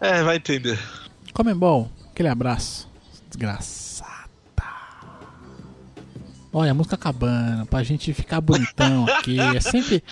É, 0.00 0.22
vai 0.22 0.36
entender. 0.36 0.78
Comembol, 1.34 1.90
aquele 2.10 2.28
abraço. 2.28 2.88
Desgraçada. 3.28 3.87
Olha, 6.58 6.72
a 6.72 6.74
música 6.74 6.96
acabando, 6.96 7.66
pra 7.66 7.84
gente 7.84 8.12
ficar 8.12 8.40
bonitão 8.40 9.06
aqui. 9.08 9.38
É 9.38 9.60
sempre. 9.60 10.02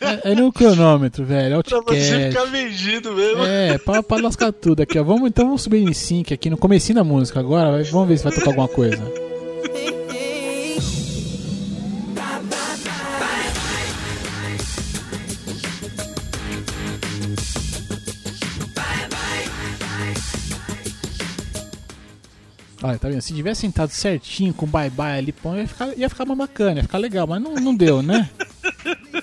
É, 0.00 0.30
é 0.30 0.34
no 0.36 0.52
cronômetro, 0.52 1.24
velho. 1.24 1.58
É 1.58 1.62
pra 1.62 1.80
você 1.80 2.28
ficar 2.28 2.44
vendido 2.44 3.12
mesmo. 3.12 3.44
É, 3.44 3.76
pra, 3.76 4.00
pra 4.00 4.18
lascar 4.18 4.52
tudo 4.52 4.82
aqui, 4.82 4.98
ó. 4.98 5.02
Vamos, 5.02 5.28
então 5.28 5.46
vamos 5.46 5.62
subir 5.62 5.82
em 5.82 5.92
sync 5.92 6.32
aqui 6.32 6.48
no 6.48 6.56
comecinho 6.56 6.96
da 6.96 7.04
música 7.04 7.40
agora. 7.40 7.82
Vamos 7.90 8.08
ver 8.08 8.18
se 8.18 8.24
vai 8.24 8.32
tocar 8.32 8.50
alguma 8.50 8.68
coisa. 8.68 9.29
Olha, 22.82 22.98
tá 22.98 23.08
vendo? 23.08 23.20
Se 23.20 23.34
tivesse 23.34 23.60
sentado 23.62 23.90
certinho 23.90 24.54
com 24.54 24.66
bye-bye 24.66 25.18
ali, 25.18 25.32
pô, 25.32 25.54
ia 25.54 25.68
ficar, 25.68 25.98
ia 25.98 26.08
ficar 26.08 26.24
mais 26.24 26.38
bacana, 26.38 26.76
ia 26.76 26.82
ficar 26.82 26.98
legal, 26.98 27.26
mas 27.26 27.42
não, 27.42 27.54
não 27.54 27.74
deu, 27.74 28.02
né? 28.02 28.28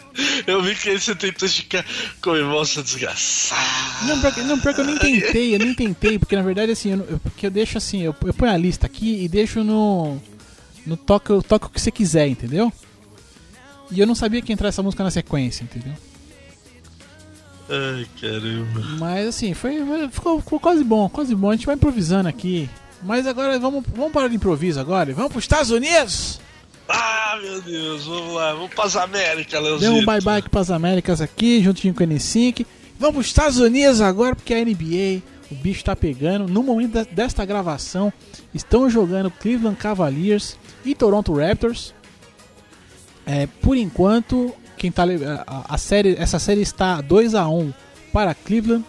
Eu 0.47 0.63
vi 0.63 0.75
que 0.75 0.97
você 0.97 1.13
tentou 1.13 1.47
ficar 1.47 1.85
com 2.21 2.35
emoção 2.35 2.81
desgraçada. 2.81 4.07
Não 4.07 4.19
porque, 4.19 4.41
não, 4.41 4.59
porque 4.59 4.81
eu 4.81 4.85
nem 4.85 4.97
tentei, 4.97 5.53
eu 5.53 5.59
nem 5.59 5.73
tentei, 5.73 6.17
porque 6.17 6.35
na 6.35 6.41
verdade 6.41 6.71
assim, 6.71 6.93
eu, 6.93 7.19
porque 7.19 7.45
eu 7.45 7.51
deixo 7.51 7.77
assim, 7.77 8.01
eu, 8.01 8.15
eu 8.25 8.33
ponho 8.33 8.51
a 8.51 8.57
lista 8.57 8.87
aqui 8.87 9.23
e 9.23 9.27
deixo 9.27 9.63
no. 9.63 10.17
No 10.85 10.95
toque, 10.95 11.27
toco 11.47 11.67
o 11.67 11.69
que 11.69 11.81
você 11.81 11.91
quiser, 11.91 12.27
entendeu? 12.29 12.71
E 13.91 13.99
eu 13.99 14.07
não 14.07 14.15
sabia 14.15 14.41
que 14.41 14.53
entrar 14.53 14.69
essa 14.69 14.81
música 14.81 15.03
na 15.03 15.11
sequência, 15.11 15.63
entendeu? 15.63 15.93
Ai, 17.69 18.07
caramba. 18.21 18.81
Mas 18.97 19.27
assim, 19.27 19.53
foi, 19.53 19.75
ficou, 20.09 20.41
ficou 20.41 20.59
quase 20.59 20.83
bom, 20.83 21.09
quase 21.09 21.35
bom. 21.35 21.49
A 21.49 21.55
gente 21.55 21.65
vai 21.65 21.75
improvisando 21.75 22.29
aqui. 22.29 22.69
Mas 23.03 23.27
agora 23.27 23.59
vamos, 23.59 23.83
vamos 23.95 24.11
parar 24.11 24.27
de 24.27 24.35
improviso 24.35 24.79
agora 24.79 25.13
vamos 25.13 25.31
para 25.31 25.39
os 25.39 25.43
Estados 25.43 25.69
Unidos? 25.69 26.39
Ah, 26.89 27.37
meu 27.41 27.61
Deus, 27.61 28.05
vamos 28.05 28.33
lá, 28.33 28.53
vamos 28.53 28.73
para 28.73 28.85
as 28.85 28.95
Américas, 28.95 29.61
Leozito. 29.61 29.91
Deu 29.91 30.01
um 30.01 30.05
bye 30.05 30.21
bye 30.21 30.41
para 30.41 30.61
as 30.61 30.71
Américas 30.71 31.19
aqui, 31.19 31.61
juntinho 31.61 31.93
com 31.93 32.03
o 32.03 32.07
N5. 32.07 32.65
Vamos 32.97 33.13
para 33.13 33.21
os 33.21 33.27
Estados 33.27 33.57
Unidos 33.57 33.99
agora, 33.99 34.35
porque 34.35 34.53
a 34.53 34.63
NBA, 34.63 35.21
o 35.51 35.55
bicho 35.55 35.79
está 35.79 35.95
pegando. 35.95 36.47
No 36.47 36.63
momento 36.63 37.05
desta 37.11 37.43
gravação, 37.45 38.11
estão 38.53 38.89
jogando 38.89 39.29
Cleveland 39.29 39.77
Cavaliers 39.77 40.57
e 40.85 40.95
Toronto 40.95 41.33
Raptors. 41.33 41.93
É, 43.25 43.47
por 43.61 43.75
enquanto, 43.75 44.53
quem 44.77 44.89
tá 44.89 45.03
a, 45.45 45.75
a 45.75 45.77
série, 45.77 46.15
essa 46.17 46.39
série 46.39 46.61
está 46.61 47.01
2 47.01 47.35
a 47.35 47.47
1 47.49 47.73
para 48.13 48.33
Cleveland, 48.33 48.85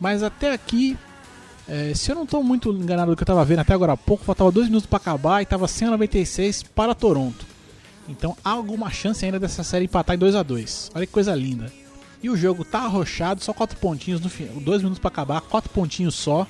mas 0.00 0.24
até 0.24 0.52
aqui 0.52 0.98
é, 1.68 1.92
se 1.94 2.10
eu 2.10 2.16
não 2.16 2.24
estou 2.24 2.42
muito 2.42 2.70
enganado 2.70 3.10
do 3.10 3.16
que 3.16 3.22
eu 3.22 3.24
estava 3.24 3.44
vendo 3.44 3.58
até 3.58 3.74
agora 3.74 3.92
há 3.92 3.96
pouco, 3.96 4.24
faltava 4.24 4.50
2 4.50 4.68
minutos 4.68 4.86
para 4.86 4.96
acabar 4.96 5.40
e 5.40 5.42
estava 5.42 5.68
196 5.68 6.62
para 6.62 6.94
Toronto. 6.94 7.46
Então 8.08 8.34
há 8.42 8.50
alguma 8.50 8.90
chance 8.90 9.22
ainda 9.24 9.38
dessa 9.38 9.62
série 9.62 9.84
empatar 9.84 10.16
em 10.16 10.18
2 10.18 10.34
a 10.34 10.42
2 10.42 10.92
Olha 10.94 11.06
que 11.06 11.12
coisa 11.12 11.34
linda. 11.34 11.70
E 12.22 12.30
o 12.30 12.36
jogo 12.36 12.64
tá 12.64 12.80
arrochado, 12.80 13.44
só 13.44 13.52
4 13.52 13.76
pontinhos 13.78 14.20
no 14.20 14.30
final. 14.30 14.54
2 14.56 14.78
minutos 14.82 14.98
para 14.98 15.08
acabar, 15.08 15.40
4 15.42 15.70
pontinhos 15.70 16.14
só. 16.14 16.46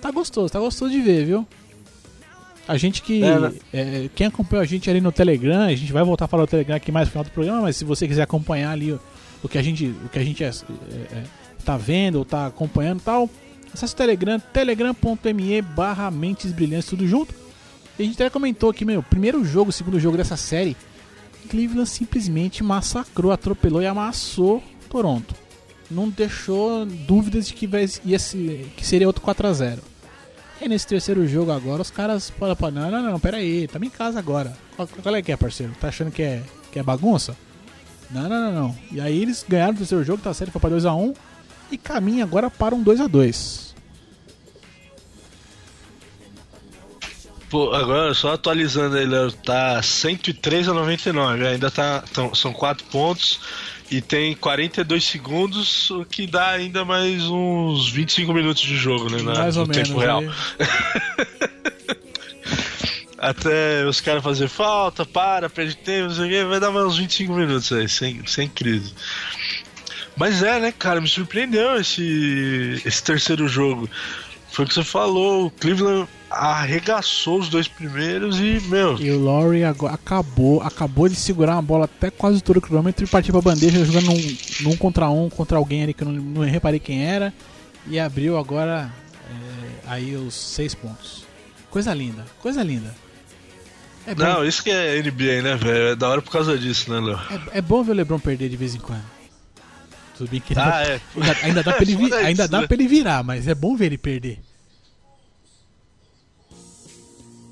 Tá 0.00 0.10
gostoso, 0.10 0.52
tá 0.52 0.60
gostoso 0.60 0.90
de 0.90 1.00
ver, 1.00 1.26
viu? 1.26 1.46
A 2.66 2.76
gente 2.76 3.02
que. 3.02 3.22
É, 3.24 3.38
né? 3.38 3.52
é, 3.72 4.10
quem 4.14 4.28
acompanha 4.28 4.62
a 4.62 4.64
gente 4.64 4.88
ali 4.88 5.00
no 5.00 5.10
Telegram, 5.10 5.62
a 5.62 5.74
gente 5.74 5.92
vai 5.92 6.04
voltar 6.04 6.26
a 6.26 6.28
falar 6.28 6.44
do 6.44 6.48
Telegram 6.48 6.76
aqui 6.76 6.92
mais 6.92 7.08
no 7.08 7.10
final 7.10 7.24
do 7.24 7.30
programa, 7.30 7.62
mas 7.62 7.76
se 7.76 7.84
você 7.84 8.06
quiser 8.06 8.22
acompanhar 8.22 8.70
ali 8.70 8.92
o, 8.92 9.00
o 9.42 9.48
que 9.48 9.58
a 9.58 9.62
gente, 9.62 9.86
o 10.04 10.08
que 10.08 10.18
a 10.18 10.24
gente 10.24 10.44
é, 10.44 10.48
é, 10.48 10.50
é 10.50 11.24
tá 11.64 11.76
vendo 11.76 12.16
ou 12.16 12.24
tá 12.24 12.46
acompanhando 12.46 13.00
e 13.00 13.02
tal, 13.02 13.30
Acesse 13.72 13.94
o 13.94 13.96
Telegram, 13.96 14.38
telegram.me 14.52 15.62
barra 15.62 16.10
Mentes 16.10 16.52
Brilhantes, 16.52 16.86
tudo 16.86 17.06
junto. 17.06 17.34
E 17.98 18.02
a 18.02 18.06
gente 18.06 18.14
até 18.14 18.28
comentou 18.28 18.70
aqui, 18.70 18.84
meu, 18.84 19.02
primeiro 19.02 19.44
jogo, 19.44 19.72
segundo 19.72 19.98
jogo 19.98 20.16
dessa 20.16 20.36
série, 20.36 20.76
Cleveland 21.48 21.88
simplesmente 21.88 22.62
massacrou, 22.62 23.32
atropelou 23.32 23.82
e 23.82 23.86
amassou 23.86 24.62
Toronto. 24.88 25.34
Não 25.90 26.08
deixou 26.08 26.86
dúvidas 26.86 27.46
de 27.46 27.54
que, 27.54 27.68
ia 28.04 28.18
se, 28.18 28.70
que 28.76 28.86
seria 28.86 29.06
outro 29.06 29.22
4x0. 29.22 29.78
E 30.60 30.68
nesse 30.68 30.86
terceiro 30.86 31.26
jogo 31.26 31.50
agora, 31.50 31.82
os 31.82 31.90
caras 31.90 32.30
falam, 32.30 32.56
não, 32.70 32.90
não, 32.90 33.02
não, 33.02 33.20
pera 33.20 33.38
aí, 33.38 33.66
tamo 33.68 33.84
em 33.84 33.90
casa 33.90 34.18
agora. 34.18 34.56
Qual, 34.76 34.88
qual 35.02 35.16
é 35.16 35.22
que 35.22 35.32
é, 35.32 35.36
parceiro? 35.36 35.72
Tá 35.80 35.88
achando 35.88 36.10
que 36.10 36.22
é, 36.22 36.42
que 36.70 36.78
é 36.78 36.82
bagunça? 36.82 37.36
Não, 38.10 38.28
não, 38.28 38.52
não, 38.52 38.52
não. 38.52 38.78
E 38.90 39.00
aí 39.00 39.20
eles 39.20 39.44
ganharam 39.46 39.74
o 39.74 39.76
terceiro 39.76 40.04
jogo, 40.04 40.22
tá 40.22 40.32
série 40.32 40.50
foi 40.50 40.60
pra 40.60 40.70
2x1 40.70 41.14
e 41.74 41.78
caminha 41.78 42.24
agora 42.24 42.50
para 42.50 42.74
um 42.74 42.82
2 42.82 43.00
a 43.00 43.06
2 43.06 43.72
Pô, 47.52 47.74
agora 47.74 48.14
só 48.14 48.32
atualizando 48.32 48.96
ele, 48.96 49.14
tá 49.44 49.82
103 49.82 50.68
a 50.68 50.72
99, 50.72 51.46
ainda 51.46 51.70
tá, 51.70 52.02
tão, 52.10 52.34
são 52.34 52.50
4 52.50 52.82
pontos 52.86 53.40
e 53.90 54.00
tem 54.00 54.34
42 54.34 55.04
segundos, 55.04 55.90
o 55.90 56.02
que 56.02 56.26
dá 56.26 56.48
ainda 56.48 56.82
mais 56.82 57.24
uns 57.24 57.90
25 57.90 58.32
minutos 58.32 58.62
de 58.62 58.74
jogo, 58.74 59.10
né? 59.10 59.20
Na, 59.20 59.34
mais 59.34 59.58
ou 59.58 59.66
no 59.66 59.74
menos, 59.74 59.86
tempo 59.86 60.00
real. 60.00 60.22
Até 63.18 63.84
os 63.84 64.00
caras 64.00 64.24
fazer 64.24 64.48
falta, 64.48 65.04
para, 65.04 65.50
perde 65.50 65.76
tempo, 65.76 66.08
não 66.08 66.14
sei 66.14 66.24
o 66.24 66.28
que, 66.30 66.44
vai 66.46 66.58
dar 66.58 66.70
mais 66.70 66.86
uns 66.86 66.96
25 66.96 67.34
minutos 67.34 67.70
aí, 67.70 67.86
sem, 67.86 68.26
sem 68.26 68.48
crise. 68.48 68.94
Mas 70.16 70.42
é, 70.42 70.60
né, 70.60 70.72
cara, 70.72 71.00
me 71.00 71.08
surpreendeu 71.08 71.80
esse, 71.80 72.82
esse 72.84 73.02
terceiro 73.02 73.48
jogo. 73.48 73.88
Foi 74.50 74.66
o 74.66 74.68
que 74.68 74.74
você 74.74 74.84
falou, 74.84 75.46
o 75.46 75.50
Cleveland 75.50 76.06
arregaçou 76.30 77.38
os 77.38 77.48
dois 77.48 77.66
primeiros 77.66 78.38
e, 78.38 78.60
meu. 78.68 78.98
E 78.98 79.10
o 79.10 79.22
Laurie 79.22 79.64
acabou, 79.64 80.60
acabou 80.60 81.08
de 81.08 81.16
segurar 81.16 81.56
a 81.56 81.62
bola 81.62 81.86
até 81.86 82.10
quase 82.10 82.42
todo 82.42 82.58
o 82.58 82.60
cronômetro 82.60 83.04
e 83.04 83.08
partiu 83.08 83.32
pra 83.32 83.40
bandeja 83.40 83.84
jogando 83.84 84.06
num, 84.06 84.36
num 84.60 84.76
contra 84.76 85.08
um 85.08 85.30
contra 85.30 85.56
alguém 85.56 85.82
ali 85.82 85.94
que 85.94 86.02
eu 86.02 86.08
não, 86.08 86.22
não 86.22 86.42
reparei 86.42 86.78
quem 86.78 87.02
era. 87.04 87.32
E 87.86 87.98
abriu 87.98 88.36
agora 88.38 88.92
é, 89.30 89.90
aí 89.90 90.16
os 90.16 90.34
seis 90.34 90.74
pontos. 90.74 91.24
Coisa 91.70 91.94
linda, 91.94 92.24
coisa 92.40 92.62
linda. 92.62 92.94
É 94.06 94.14
não, 94.14 94.44
isso 94.44 94.62
que 94.62 94.70
é 94.70 95.00
NBA, 95.00 95.42
né, 95.42 95.56
velho? 95.56 95.88
É 95.88 95.96
da 95.96 96.08
hora 96.08 96.20
por 96.20 96.30
causa 96.30 96.58
disso, 96.58 96.92
né, 96.92 97.00
Léo? 97.00 97.20
É, 97.52 97.58
é 97.58 97.62
bom 97.62 97.82
ver 97.82 97.92
o 97.92 97.94
LeBron 97.94 98.18
perder 98.18 98.48
de 98.50 98.56
vez 98.56 98.74
em 98.74 98.80
quando. 98.80 99.21
Tudo 100.22 100.30
bem 100.30 100.40
que 100.40 100.54
ah, 100.56 100.82
é. 100.86 101.00
ainda, 101.16 101.36
ainda, 101.42 101.62
dá, 101.64 101.72
pra 101.72 101.82
ele, 101.82 101.96
vir, 101.96 102.14
ainda 102.14 102.48
dá 102.48 102.62
pra 102.62 102.76
ele 102.76 102.86
virar, 102.86 103.24
mas 103.24 103.48
é 103.48 103.54
bom 103.56 103.74
ver 103.74 103.86
ele 103.86 103.98
perder. 103.98 104.38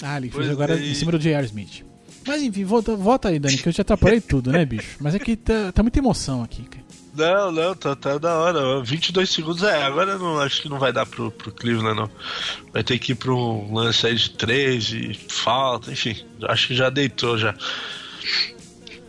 Ah, 0.01 0.17
ele 0.17 0.31
fez 0.31 0.49
agora 0.49 0.79
é. 0.79 0.87
em 0.89 0.95
cima 0.95 1.11
do 1.11 1.19
J.R. 1.19 1.45
Smith. 1.47 1.85
Mas 2.25 2.43
enfim, 2.43 2.65
volta, 2.65 2.95
volta 2.95 3.29
aí, 3.29 3.41
Dani, 3.41 3.59
que 3.59 3.69
eu 3.69 3.73
te 3.73 3.81
atrapalhei 3.81 4.21
tudo, 4.21 4.53
né, 4.53 4.65
bicho? 4.65 4.99
Mas 5.01 5.15
é 5.17 5.19
que 5.19 5.35
tá, 5.35 5.73
tá 5.73 5.83
muita 5.83 5.99
emoção 5.99 6.45
aqui, 6.45 6.63
cara. 6.63 6.85
Não, 7.13 7.51
não, 7.51 7.75
tá, 7.75 7.97
tá 7.97 8.19
da 8.19 8.39
hora. 8.39 8.83
22 8.85 9.29
segundos 9.29 9.65
é, 9.65 9.83
agora 9.83 10.17
não, 10.17 10.39
acho 10.39 10.63
que 10.63 10.69
não 10.69 10.79
vai 10.79 10.93
dar 10.93 11.07
pro, 11.07 11.31
pro 11.33 11.51
Cleveland, 11.51 11.97
não. 11.99 12.11
Vai 12.73 12.85
ter 12.85 13.01
que 13.01 13.13
ir 13.13 13.15
pro 13.17 13.37
um 13.37 13.75
lance 13.75 14.07
aí 14.07 14.15
de 14.15 14.31
3 14.31 14.93
e 14.93 15.15
falta, 15.29 15.91
enfim. 15.91 16.17
Acho 16.45 16.69
que 16.69 16.75
já 16.75 16.89
deitou 16.89 17.37
já. 17.37 17.53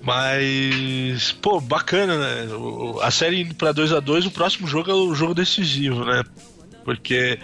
Mas, 0.01 1.31
pô, 1.33 1.61
bacana, 1.61 2.17
né? 2.17 2.47
A 3.01 3.11
série 3.11 3.41
indo 3.41 3.53
pra 3.53 3.71
2 3.71 3.93
a 3.93 3.99
2 3.99 4.25
o 4.25 4.31
próximo 4.31 4.67
jogo 4.67 4.89
é 4.89 4.93
o 4.93 5.13
jogo 5.13 5.35
decisivo, 5.35 6.03
né? 6.03 6.23
Porque 6.83 7.37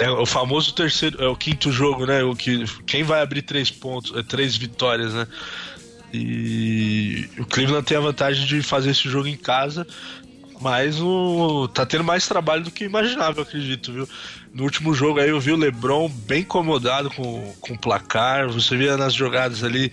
é 0.00 0.10
o 0.10 0.24
famoso 0.24 0.74
terceiro, 0.74 1.22
é 1.22 1.28
o 1.28 1.36
quinto 1.36 1.70
jogo, 1.70 2.06
né? 2.06 2.22
O 2.22 2.34
que 2.34 2.64
quem 2.86 3.02
vai 3.02 3.20
abrir 3.20 3.42
três 3.42 3.70
pontos, 3.70 4.16
é, 4.16 4.22
três 4.22 4.56
vitórias, 4.56 5.12
né? 5.12 5.26
E 6.12 7.28
o 7.38 7.44
Cleveland 7.44 7.84
tem 7.84 7.96
a 7.96 8.00
vantagem 8.00 8.46
de 8.46 8.62
fazer 8.62 8.90
esse 8.90 9.08
jogo 9.08 9.28
em 9.28 9.36
casa, 9.36 9.86
mas 10.60 11.00
o 11.00 11.68
tá 11.68 11.84
tendo 11.84 12.04
mais 12.04 12.26
trabalho 12.26 12.64
do 12.64 12.70
que 12.70 12.84
imaginava, 12.84 13.40
eu 13.40 13.42
acredito, 13.42 13.92
viu? 13.92 14.08
No 14.54 14.62
último 14.62 14.94
jogo 14.94 15.20
aí 15.20 15.28
eu 15.28 15.40
vi 15.40 15.52
o 15.52 15.56
LeBron 15.56 16.08
bem 16.08 16.40
incomodado 16.42 17.10
com, 17.10 17.52
com 17.60 17.74
o 17.74 17.78
placar, 17.78 18.48
você 18.48 18.76
via 18.76 18.96
nas 18.96 19.12
jogadas 19.12 19.62
ali 19.62 19.92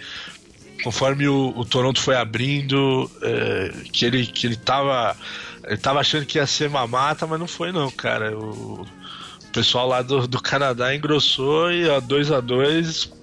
conforme 0.83 1.27
o, 1.27 1.53
o 1.55 1.65
Toronto 1.65 1.99
foi 2.01 2.15
abrindo, 2.15 3.09
é, 3.21 3.71
que, 3.91 4.05
ele, 4.05 4.25
que 4.25 4.47
ele 4.47 4.55
tava. 4.55 5.15
Ele 5.63 5.77
tava 5.77 5.99
achando 5.99 6.25
que 6.25 6.39
ia 6.39 6.47
ser 6.47 6.69
mamata, 6.69 7.27
mas 7.27 7.39
não 7.39 7.47
foi 7.47 7.71
não, 7.71 7.89
cara. 7.91 8.37
O, 8.37 8.81
o 8.81 9.51
pessoal 9.53 9.87
lá 9.87 10.01
do, 10.01 10.27
do 10.27 10.41
Canadá 10.41 10.95
engrossou 10.95 11.71
e 11.71 11.89
a 11.89 11.99
2 11.99 12.31
a 12.31 12.39
2 12.39 13.13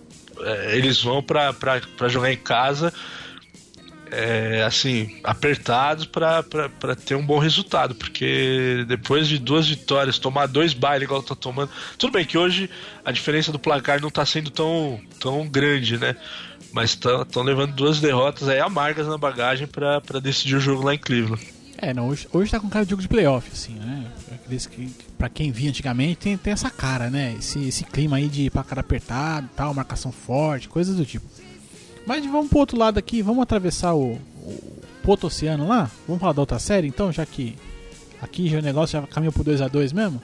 é, 0.41 0.77
eles 0.77 1.03
vão 1.03 1.23
para 1.23 2.09
jogar 2.09 2.33
em 2.33 2.37
casa 2.37 2.93
é, 4.11 4.63
assim, 4.63 5.21
apertados 5.23 6.07
para 6.07 6.97
ter 7.05 7.15
um 7.15 7.25
bom 7.25 7.39
resultado, 7.39 7.95
porque 7.95 8.85
depois 8.87 9.29
de 9.29 9.39
duas 9.39 9.69
vitórias, 9.69 10.19
tomar 10.19 10.47
dois 10.47 10.73
bailes 10.75 11.05
igual 11.05 11.23
tá 11.23 11.35
tomando. 11.35 11.71
Tudo 11.99 12.13
bem 12.13 12.25
que 12.25 12.39
hoje 12.39 12.71
a 13.05 13.13
diferença 13.13 13.53
do 13.53 13.59
placar 13.59 14.01
não 14.01 14.11
tá 14.11 14.25
sendo 14.25 14.51
tão, 14.51 15.01
tão 15.21 15.47
grande, 15.47 15.99
né? 15.99 16.17
Mas 16.73 16.91
estão 16.91 17.43
levando 17.43 17.75
duas 17.75 18.01
derrotas 18.01 18.49
aí 18.49 18.61
amargas 18.61 19.07
na 19.07 19.17
bagagem 19.17 19.67
para 19.67 20.21
decidir 20.21 20.57
o 20.57 20.61
jogo 20.61 20.85
lá 20.85 20.95
em 20.95 20.99
Cleveland. 20.99 21.43
É, 21.81 21.95
não, 21.95 22.09
hoje, 22.09 22.27
hoje 22.33 22.51
tá 22.51 22.59
com 22.59 22.69
cara 22.69 22.85
de 22.85 22.91
jogo 22.91 23.03
de 23.03 23.09
playoff, 23.09 23.49
assim, 23.53 23.75
né? 23.75 24.11
Que, 24.49 24.91
pra 25.17 25.29
quem 25.29 25.53
via 25.53 25.69
antigamente, 25.71 26.17
tem, 26.17 26.37
tem 26.37 26.53
essa 26.53 26.71
cara, 26.71 27.09
né? 27.09 27.37
Esse, 27.39 27.69
esse 27.69 27.85
clima 27.85 28.17
aí 28.17 28.27
de 28.29 28.51
placar 28.51 28.81
apertado 28.81 29.49
tal, 29.55 29.73
marcação 29.73 30.11
forte, 30.11 30.69
coisas 30.69 30.97
do 30.97 31.07
tipo. 31.07 31.25
Mas 32.05 32.25
vamos 32.27 32.49
pro 32.49 32.59
outro 32.59 32.77
lado 32.77 32.99
aqui, 32.99 33.23
vamos 33.23 33.43
atravessar 33.43 33.95
o, 33.95 34.15
o 34.15 34.83
Poto 35.05 35.29
Oceano 35.29 35.69
lá? 35.69 35.89
Vamos 36.07 36.21
falar 36.21 36.33
da 36.33 36.43
outra 36.43 36.59
série 36.59 36.89
então, 36.89 37.13
já 37.13 37.25
que 37.25 37.55
aqui 38.21 38.49
já 38.49 38.59
o 38.59 38.63
negócio 38.63 39.01
já 39.01 39.07
caminhou 39.07 39.33
pro 39.33 39.45
2x2 39.45 39.95
mesmo? 39.95 40.21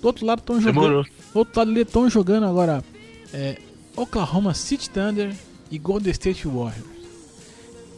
Do 0.00 0.06
outro 0.06 0.24
lado 0.24 0.38
estão 0.38 0.60
jogando. 0.60 1.02
Do 1.02 1.38
outro 1.38 1.58
lado 1.58 1.78
estão 1.78 2.08
jogando 2.08 2.46
agora 2.46 2.82
é, 3.32 3.58
Oklahoma 3.96 4.54
City 4.54 4.90
Thunder 4.90 5.34
e 5.70 5.78
Golden 5.78 6.10
State 6.12 6.46
Warriors. 6.46 6.94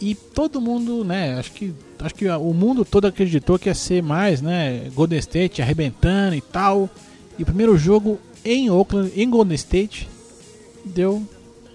E 0.01 0.15
todo 0.15 0.61
mundo, 0.61 1.05
né, 1.05 1.39
acho 1.39 1.53
que 1.53 1.75
acho 1.99 2.15
que 2.15 2.29
o 2.29 2.53
mundo 2.53 2.85
todo 2.85 3.07
acreditou 3.07 3.59
que 3.59 3.69
ia 3.69 3.75
ser 3.75 4.03
mais, 4.03 4.43
né, 4.43 4.91
Golden 4.95 5.19
State 5.19 5.63
arrebentando 5.63 6.35
e 6.35 6.41
tal. 6.41 6.91
E 7.39 7.43
o 7.43 7.47
primeiro 7.47 7.77
jogo 7.79 8.19
em 8.45 8.71
Oakland, 8.71 9.13
em 9.17 9.29
Golden 9.29 9.55
State, 9.55 10.09
deu 10.85 11.27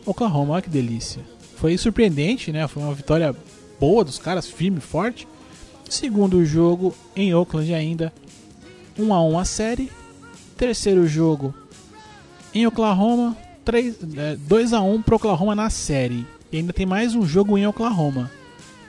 Oklahoma, 0.05 0.53
olha 0.53 0.61
que 0.61 0.69
delícia. 0.69 1.21
Foi 1.55 1.77
surpreendente, 1.77 2.51
né? 2.51 2.67
Foi 2.67 2.81
uma 2.81 2.93
vitória 2.93 3.35
boa 3.79 4.03
dos 4.03 4.17
caras, 4.17 4.47
firme 4.47 4.79
forte. 4.79 5.27
Segundo 5.89 6.43
jogo 6.45 6.95
em 7.15 7.33
Oakland 7.33 7.73
ainda, 7.73 8.13
1 8.97 9.13
a 9.13 9.23
1 9.23 9.39
a 9.39 9.45
série. 9.45 9.91
Terceiro 10.57 11.07
jogo 11.07 11.53
em 12.53 12.65
Oklahoma, 12.65 13.35
3, 13.71 13.95
é, 14.17 14.35
2 14.35 14.73
a 14.73 14.81
1 14.81 15.01
pro 15.01 15.15
Oklahoma 15.15 15.55
na 15.55 15.69
série. 15.69 16.27
E 16.51 16.57
ainda 16.57 16.73
tem 16.73 16.85
mais 16.85 17.15
um 17.15 17.25
jogo 17.25 17.57
em 17.57 17.65
Oklahoma. 17.65 18.29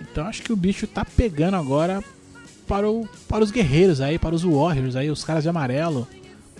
Então 0.00 0.26
acho 0.26 0.42
que 0.42 0.52
o 0.52 0.56
bicho 0.56 0.88
tá 0.88 1.04
pegando 1.04 1.56
agora 1.56 2.02
para, 2.66 2.90
o, 2.90 3.08
para 3.28 3.44
os 3.44 3.52
guerreiros 3.52 4.00
aí, 4.00 4.18
para 4.18 4.34
os 4.34 4.42
Warriors 4.42 4.96
aí, 4.96 5.08
os 5.08 5.22
caras 5.22 5.44
de 5.44 5.48
amarelo. 5.48 6.08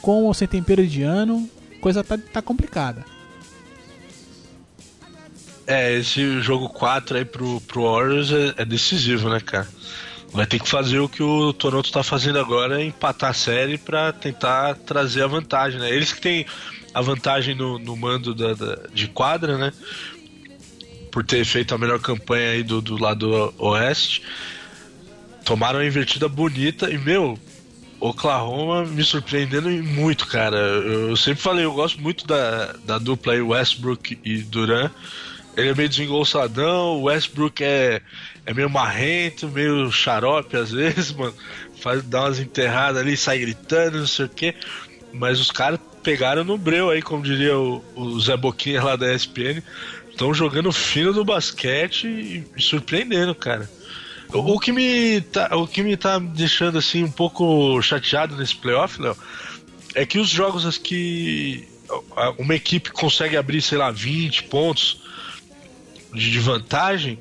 Com 0.01 0.23
ou 0.23 0.33
sem 0.33 0.47
tempero 0.47 0.87
de 0.87 1.03
ano, 1.03 1.51
coisa 1.81 2.05
tá, 2.05 2.17
tá 2.17 2.41
complicada. 2.41 3.05
É, 5.67 5.93
esse 5.99 6.41
jogo 6.41 6.69
4 6.69 7.17
aí 7.17 7.25
pro, 7.25 7.61
pro 7.63 7.83
Warriors 7.83 8.31
é, 8.31 8.55
é, 8.59 8.65
decisivo, 8.65 9.31
né, 9.31 9.41
cara? 9.41 9.67
Vai 10.33 10.47
ter 10.47 10.61
que 10.61 10.69
fazer 10.69 11.01
o 11.01 11.09
que 11.09 11.25
o 11.25 11.53
Toronto 11.53 11.91
tá 11.91 12.05
fazendo 12.05 12.39
agora, 12.39 12.83
empatar 12.83 13.31
a 13.31 13.35
série 13.35 13.77
para 13.79 14.13
tentar 14.13 14.77
trazer 14.77 15.25
a 15.25 15.27
vantagem, 15.27 15.81
né? 15.81 15.91
Eles 15.91 16.13
que 16.13 16.21
têm 16.21 16.47
a 16.95 17.01
vantagem 17.01 17.55
no, 17.55 17.79
no 17.79 17.97
mando 17.97 18.35
da, 18.35 18.55
da, 18.55 18.79
de 18.93 19.09
quadra, 19.09 19.57
né? 19.57 19.73
Por 21.11 21.25
ter 21.25 21.45
feito 21.45 21.75
a 21.75 21.79
melhor 21.79 22.01
campanha 22.01 22.51
aí 22.51 22.63
do, 22.63 22.81
do 22.81 22.97
lado 22.97 23.55
oeste. 23.59 24.23
Tomaram 25.45 25.81
uma 25.81 25.87
invertida 25.87 26.29
bonita 26.29 26.91
e, 26.91 26.97
meu, 26.97 27.39
Oklahoma 28.03 28.85
me 28.85 29.05
surpreendendo 29.05 29.69
muito, 29.69 30.27
cara. 30.27 30.57
Eu 30.57 31.17
sempre 31.17 31.41
falei, 31.41 31.65
eu 31.65 31.73
gosto 31.73 32.01
muito 32.01 32.27
da, 32.27 32.75
da 32.85 32.99
dupla 32.99 33.33
aí, 33.33 33.41
Westbrook 33.41 34.19
e 34.25 34.39
Duran. 34.39 34.91
Ele 35.57 35.69
é 35.69 35.75
meio 35.75 35.89
desengolçadão, 35.89 36.97
o 36.97 37.03
Westbrook 37.05 37.63
é, 37.63 38.01
é 38.47 38.55
meio 38.55 38.71
marrento, 38.71 39.49
meio 39.49 39.93
xarope 39.93 40.57
às 40.57 40.73
vezes, 40.73 41.13
mano. 41.13 41.35
Faz, 41.81 42.03
dá 42.03 42.23
umas 42.23 42.41
enterradas 42.41 43.01
ali, 43.01 43.17
sai 43.17 43.39
gritando, 43.39 43.99
não 43.99 44.07
sei 44.07 44.27
o 44.27 44.29
quê. 44.29 44.55
Mas 45.13 45.39
os 45.39 45.51
caras 45.51 45.79
pegaram 46.03 46.45
no 46.45 46.59
breu 46.59 46.91
aí, 46.91 47.01
como 47.01 47.23
diria 47.23 47.57
o, 47.57 47.83
o 47.95 48.21
Zé 48.21 48.37
Boquinha 48.37 48.83
lá 48.83 48.97
da 48.97 49.15
ESPN. 49.15 49.63
Estão 50.11 50.35
jogando 50.35 50.73
fino 50.73 51.13
do 51.13 51.25
basquete 51.25 52.07
e, 52.07 52.45
e 52.57 52.63
surpreendendo, 52.63 53.35
cara. 53.35 53.69
O, 54.33 54.55
o, 54.55 54.61
que 54.61 54.73
me 54.73 55.21
tá, 55.21 55.57
o 55.57 55.67
que 55.67 55.83
me 55.83 55.97
tá 55.97 56.19
deixando 56.19 56.79
assim 56.79 57.03
um 57.05 57.11
pouco 57.11 57.81
chateado 57.83 58.37
nesse 58.37 58.57
playoff, 58.57 59.01
Léo, 59.01 59.17
é 59.95 60.05
que 60.05 60.19
os 60.19 60.29
jogos 60.29 60.79
que 60.79 61.69
uma 62.39 62.55
equipe 62.55 62.91
consegue 62.91 63.37
abrir, 63.37 63.61
sei 63.61 63.79
lá, 63.79 63.91
20 63.91 64.45
pontos 64.45 65.03
de 66.13 66.39
vantagem, 66.39 67.19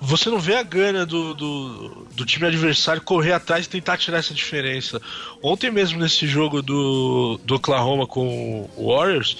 você 0.00 0.30
não 0.30 0.38
vê 0.38 0.54
a 0.54 0.62
gana 0.62 1.04
do, 1.04 1.34
do, 1.34 2.06
do, 2.14 2.24
time 2.24 2.46
adversário 2.46 3.02
correr 3.02 3.32
atrás 3.32 3.66
e 3.66 3.68
tentar 3.68 3.96
tirar 3.96 4.18
essa 4.18 4.34
diferença. 4.34 5.00
Ontem 5.42 5.70
mesmo 5.70 5.98
nesse 5.98 6.26
jogo 6.26 6.62
do, 6.62 7.38
do 7.44 7.56
Oklahoma 7.56 8.06
com 8.06 8.68
o 8.76 8.88
Warriors, 8.88 9.36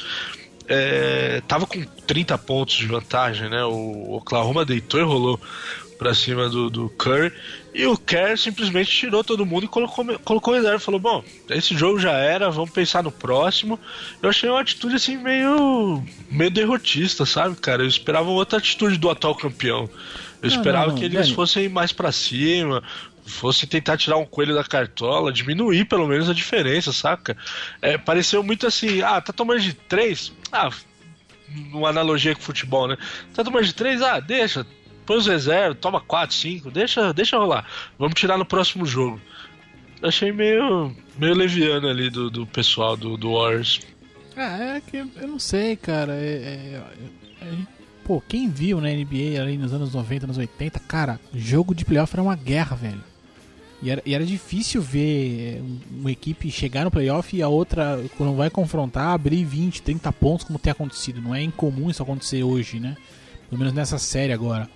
é, 0.69 1.43
tava 1.47 1.67
com 1.67 1.83
30 2.07 2.37
pontos 2.39 2.75
de 2.77 2.87
vantagem, 2.87 3.49
né? 3.49 3.65
O 3.65 4.15
Oklahoma 4.15 4.65
deitou 4.65 5.01
e 5.01 5.05
rolou 5.05 5.41
para 6.03 6.15
cima 6.15 6.49
do, 6.49 6.69
do 6.69 6.89
Curry. 6.91 7.33
E 7.73 7.87
o 7.87 7.97
Kerr 7.97 8.37
simplesmente 8.37 8.91
tirou 8.91 9.23
todo 9.23 9.47
mundo 9.47 9.65
e 9.65 9.69
colocou, 9.69 10.05
colocou 10.25 10.55
reserva. 10.55 10.79
Falou: 10.79 10.99
Bom, 10.99 11.25
esse 11.49 11.77
jogo 11.77 11.99
já 11.99 12.13
era, 12.13 12.51
vamos 12.51 12.71
pensar 12.71 13.03
no 13.03 13.13
próximo. 13.13 13.79
Eu 14.21 14.29
achei 14.29 14.51
uma 14.51 14.61
atitude 14.61 14.97
assim 14.97 15.17
meio, 15.17 16.03
meio 16.31 16.51
derrotista, 16.51 17.25
sabe, 17.25 17.55
cara? 17.57 17.83
Eu 17.83 17.89
esperava 17.89 18.29
outra 18.29 18.59
atitude 18.59 18.99
do 18.99 19.09
atual 19.09 19.37
campeão. 19.37 19.89
Eu 20.43 20.51
não, 20.51 20.57
esperava 20.57 20.87
não, 20.87 20.93
não, 20.95 20.99
que 20.99 21.05
eles 21.05 21.31
fossem 21.31 21.69
mais 21.69 21.93
para 21.93 22.11
cima, 22.13 22.83
fosse 23.25 23.67
tentar 23.67 23.97
tirar 23.97 24.17
um 24.17 24.27
coelho 24.27 24.55
da 24.55 24.65
cartola, 24.65 25.33
diminuir 25.33 25.85
pelo 25.85 26.07
menos 26.07 26.29
a 26.29 26.35
diferença, 26.35 26.93
saca? 26.93 27.37
É, 27.81 27.97
pareceu 27.97 28.43
muito 28.43 28.67
assim: 28.67 29.01
ah, 29.03 29.21
tá 29.21 29.33
tomando 29.33 29.61
de 29.61 29.73
três? 29.73 30.33
Ah, 30.51 30.71
uma 31.73 31.91
analogia 31.91 32.35
com 32.35 32.43
futebol, 32.43 32.89
né? 32.89 32.97
Tá 33.33 33.45
tomando 33.45 33.65
de 33.65 33.75
três? 33.75 34.03
Ah, 34.03 34.21
deixa 34.21 34.67
põe 35.07 35.17
os 35.17 35.27
reservas, 35.27 35.79
toma 35.81 36.01
4, 36.01 36.35
5, 36.35 36.71
deixa, 36.71 37.13
deixa 37.13 37.39
rolar. 37.39 37.67
Vamos 37.99 38.15
tirar 38.15 38.39
no 38.39 38.45
próximo 38.45 38.87
jogo. 38.87 39.21
Achei 40.03 40.33
meio, 40.33 40.95
meio 41.17 41.35
leviano 41.35 41.89
ali 41.89 42.11
do, 42.11 42.31
do 42.31 42.47
pessoal 42.47 42.97
do, 42.97 43.17
do 43.17 43.35
Warriors. 43.35 43.81
Ah, 44.37 44.77
é 44.77 44.81
que 44.81 44.97
eu 44.97 45.29
não 45.29 45.39
sei, 45.39 45.77
cara. 45.77 46.15
É, 46.15 46.27
é, 46.27 46.83
é, 47.43 47.49
pô, 48.05 48.21
quem 48.21 48.49
viu 48.49 48.81
na 48.81 48.89
NBA 48.89 49.41
ali 49.41 49.57
nos 49.57 49.73
anos 49.73 49.95
90, 49.95 50.27
anos 50.27 50.39
80, 50.39 50.79
cara, 50.81 51.21
jogo 51.35 51.75
de 51.75 51.85
playoff 51.85 52.15
era 52.15 52.23
uma 52.23 52.37
guerra, 52.37 52.77
velho. 52.77 53.03
E 53.83 53.91
era, 53.91 54.03
e 54.07 54.15
era 54.15 54.25
difícil 54.25 54.81
ver 54.81 55.61
uma 55.91 56.11
equipe 56.13 56.51
chegar 56.51 56.85
no 56.85 56.91
playoff 56.91 57.37
e 57.37 57.43
a 57.43 57.49
outra, 57.49 58.01
quando 58.17 58.37
vai 58.37 58.49
confrontar, 58.49 59.09
abrir 59.09 59.45
20, 59.45 59.83
30 59.83 60.13
pontos, 60.13 60.47
como 60.47 60.59
tem 60.59 60.71
acontecido. 60.71 61.21
Não 61.21 61.35
é 61.35 61.43
incomum 61.43 61.91
isso 61.91 62.01
acontecer 62.01 62.45
hoje, 62.45 62.79
né? 62.79 62.97
Pelo 63.49 63.59
menos 63.59 63.75
nessa 63.75 63.99
série 63.99 64.33
agora. 64.33 64.71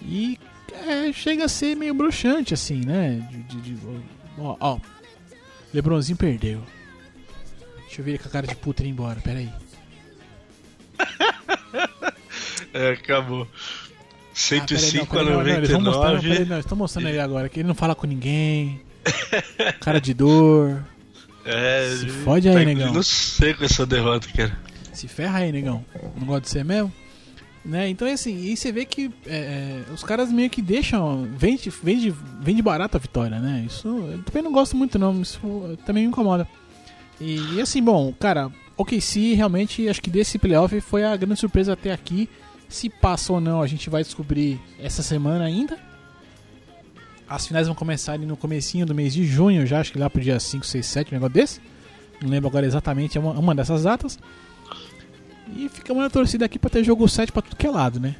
E 0.00 0.38
é, 0.86 1.12
chega 1.12 1.46
a 1.46 1.48
ser 1.48 1.76
meio 1.76 1.94
bruxante, 1.94 2.54
assim, 2.54 2.80
né? 2.84 3.28
De, 3.28 3.42
de, 3.42 3.74
de, 3.74 3.86
ó, 4.38 4.56
ó, 4.60 4.78
Lebronzinho 5.74 6.16
perdeu. 6.16 6.62
Deixa 7.80 8.00
eu 8.00 8.04
ver 8.04 8.18
com 8.20 8.28
a 8.28 8.30
cara 8.30 8.46
de 8.46 8.54
puta 8.54 8.84
ir 8.84 8.88
embora, 8.88 9.20
peraí. 9.20 9.50
é, 12.78 12.90
acabou. 12.92 13.46
105 14.34 15.16
ah, 15.16 15.20
a 15.20 15.24
99. 15.24 15.68
Não, 15.78 16.46
não, 16.46 16.58
estão 16.58 16.76
mostrando 16.76 17.08
ele 17.08 17.20
agora 17.20 17.48
que 17.48 17.60
ele 17.60 17.68
não 17.68 17.74
fala 17.74 17.94
com 17.94 18.06
ninguém. 18.06 18.80
cara 19.80 20.00
de 20.00 20.14
dor. 20.14 20.82
É, 21.44 21.96
Se 21.98 22.08
fode 22.08 22.48
aí, 22.48 22.54
tá 22.54 22.64
negão. 22.64 22.92
Não 22.92 23.02
sei 23.02 23.52
com 23.52 23.64
essa 23.64 23.84
derrota, 23.84 24.28
cara. 24.34 24.56
Se 24.92 25.08
ferra 25.08 25.40
aí, 25.40 25.52
negão. 25.52 25.84
Não 26.16 26.26
gosta 26.26 26.42
de 26.42 26.50
ser 26.50 26.64
mesmo? 26.64 26.92
Né? 27.64 27.88
Então 27.88 28.08
é 28.08 28.12
assim, 28.12 28.36
e 28.36 28.56
você 28.56 28.72
vê 28.72 28.84
que 28.84 29.10
é, 29.24 29.36
é, 29.88 29.92
os 29.92 30.02
caras 30.02 30.32
meio 30.32 30.50
que 30.50 30.60
deixam. 30.60 31.28
Vende, 31.36 31.70
vende, 31.82 32.14
vende 32.40 32.62
barato 32.62 32.96
a 32.96 33.00
vitória, 33.00 33.38
né? 33.38 33.64
Isso 33.66 33.86
eu 33.86 34.22
também 34.22 34.42
não 34.42 34.52
gosto 34.52 34.76
muito, 34.76 34.98
não. 34.98 35.20
Isso 35.20 35.40
também 35.86 36.04
me 36.04 36.08
incomoda. 36.08 36.46
E, 37.20 37.54
e 37.54 37.60
assim, 37.60 37.82
bom, 37.82 38.12
cara, 38.18 38.50
OKC 38.76 39.34
realmente 39.34 39.88
acho 39.88 40.02
que 40.02 40.10
desse 40.10 40.38
playoff 40.38 40.80
foi 40.80 41.04
a 41.04 41.16
grande 41.16 41.38
surpresa 41.38 41.74
até 41.74 41.92
aqui. 41.92 42.28
Se 42.72 42.88
passa 42.88 43.34
ou 43.34 43.40
não, 43.40 43.60
a 43.60 43.66
gente 43.66 43.90
vai 43.90 44.02
descobrir 44.02 44.58
essa 44.80 45.02
semana 45.02 45.44
ainda. 45.44 45.78
As 47.28 47.46
finais 47.46 47.66
vão 47.66 47.76
começar 47.76 48.14
ali 48.14 48.24
no 48.24 48.34
comecinho 48.34 48.86
do 48.86 48.94
mês 48.94 49.12
de 49.12 49.26
junho, 49.26 49.66
já 49.66 49.78
acho 49.78 49.92
que 49.92 49.98
lá 49.98 50.08
pro 50.08 50.22
dia 50.22 50.40
5, 50.40 50.64
6, 50.64 50.86
7, 50.86 51.10
um 51.10 51.16
negócio 51.16 51.34
desse. 51.34 51.60
Não 52.22 52.30
lembro 52.30 52.48
agora 52.48 52.64
exatamente 52.64 53.18
uma, 53.18 53.32
uma 53.32 53.54
dessas 53.54 53.82
datas. 53.82 54.18
E 55.54 55.68
ficamos 55.68 56.02
na 56.02 56.08
torcida 56.08 56.46
aqui 56.46 56.58
pra 56.58 56.70
ter 56.70 56.82
jogo 56.82 57.06
7 57.06 57.30
pra 57.30 57.42
tudo 57.42 57.56
que 57.56 57.66
é 57.66 57.70
lado, 57.70 58.00
né? 58.00 58.16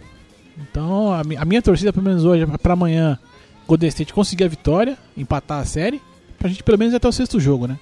Então 0.59 1.11
a, 1.11 1.25
minha 1.47 1.62
torcida, 1.62 1.91
pelo 1.91 2.05
menos 2.05 2.27
hoje, 2.27 2.43
é 2.43 2.59
pra 2.59 2.75
amanhã, 2.75 3.19
Golden 3.67 3.88
State 3.88 4.12
conseguir 4.12 4.45
a 4.45 4.49
vitória, 4.49 4.99
empatar 5.17 5.61
a 5.61 5.65
série, 5.65 5.99
pra 6.38 6.51
gente 6.51 6.62
pelo 6.62 6.77
menos 6.79 6.93
ir 6.93 6.99
até 6.99 7.09
o 7.09 7.12
sexto 7.12 7.41
jogo, 7.41 7.67
né? 7.67 7.79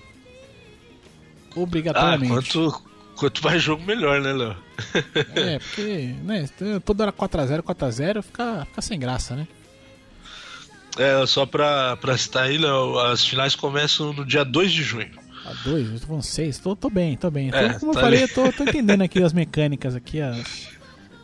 Obrigatoriamente. 1.57 2.33
Ah, 2.33 2.53
quanto, 2.53 2.90
quanto 3.21 3.45
mais 3.45 3.63
jogo, 3.63 3.83
melhor, 3.85 4.21
né, 4.21 4.33
Léo? 4.33 4.57
É, 5.37 5.59
porque, 5.59 6.15
né, 6.25 6.49
toda 6.85 7.05
hora 7.05 7.13
4x0, 7.13 7.63
4x0 7.63 8.23
fica, 8.23 8.65
fica 8.67 8.83
sem 8.83 8.99
graça, 8.99 9.37
né? 9.37 9.47
É, 10.99 11.25
só 11.27 11.47
pra, 11.47 11.97
pra 11.99 12.17
citar 12.17 12.45
aí, 12.45 12.59
Léo, 12.59 12.99
as 12.99 13.25
finais 13.25 13.55
começam 13.55 14.13
no 14.13 14.25
dia 14.25 14.45
2 14.45 14.73
de 14.73 14.83
junho. 14.83 15.11
A 15.45 15.53
2? 15.65 15.93
Eu 15.93 16.01
tô 16.01 16.07
com 16.07 16.23
6, 16.23 16.59
tô, 16.59 16.75
tô 16.77 16.91
bem, 16.91 17.17
tô 17.17 17.31
bem. 17.31 17.51
É, 17.53 17.75
como 17.75 17.93
tá 17.93 18.01
eu 18.01 18.05
falei, 18.05 18.23
eu 18.25 18.29
tô, 18.29 18.53
tô 18.53 18.65
entendendo 18.65 19.03
aqui 19.03 19.23
as 19.23 19.33
mecânicas 19.33 19.95
aqui, 19.95 20.21
as, 20.21 20.69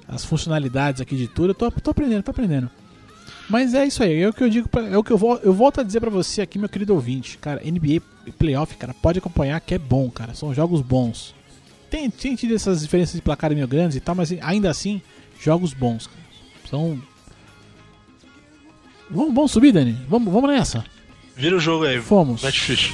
as 0.09 0.25
funcionalidades 0.25 1.01
aqui 1.01 1.17
de 1.17 1.29
tudo, 1.29 1.51
eu 1.51 1.55
tô, 1.55 1.71
tô 1.71 1.91
aprendendo, 1.91 2.23
tô 2.23 2.31
aprendendo. 2.31 2.71
Mas 3.49 3.75
é 3.75 3.85
isso 3.87 4.03
aí, 4.03 4.23
é 4.23 4.29
o 4.29 4.33
que 4.33 4.43
eu 4.43 4.49
digo, 4.49 4.69
pra, 4.69 4.83
é 4.89 4.97
o 4.97 5.05
que 5.05 5.13
eu, 5.13 5.19
vol- 5.19 5.41
eu 5.43 5.53
volto 5.53 5.81
a 5.81 5.85
dizer 5.85 6.01
pra 6.01 6.11
você 6.11 6.43
aqui, 6.43 6.59
meu 6.59 6.69
querido 6.69 6.95
ouvinte. 6.95 7.39
Cara, 7.39 7.61
NBA 7.65 8.03
Playoff, 8.39 8.75
cara, 8.77 8.93
pode 8.95 9.19
acompanhar 9.19 9.61
que 9.61 9.75
é 9.75 9.79
bom, 9.79 10.11
cara, 10.11 10.35
são 10.35 10.53
jogos 10.55 10.81
bons. 10.81 11.35
Tem, 11.91 12.11
tem 12.11 12.35
tido 12.35 12.55
essas 12.55 12.83
diferenças 12.83 13.15
de 13.15 13.23
placar 13.23 13.55
meio 13.55 13.69
grandes 13.69 13.97
e 13.97 14.01
tal, 14.01 14.15
mas 14.15 14.33
ainda 14.41 14.71
assim, 14.71 15.01
jogos 15.41 15.73
bons, 15.73 16.07
cara. 16.07 16.27
São... 16.69 17.01
Vamos, 19.09 19.35
vamos 19.35 19.53
subir, 19.53 19.73
Dani? 19.73 19.97
Vamos, 20.09 20.33
vamos 20.33 20.51
nessa. 20.51 20.85
Vira 21.37 21.57
o 21.57 21.61
jogo 21.61 21.85
aí. 21.85 22.01
Fomos. 22.01 22.43
Match 22.43 22.91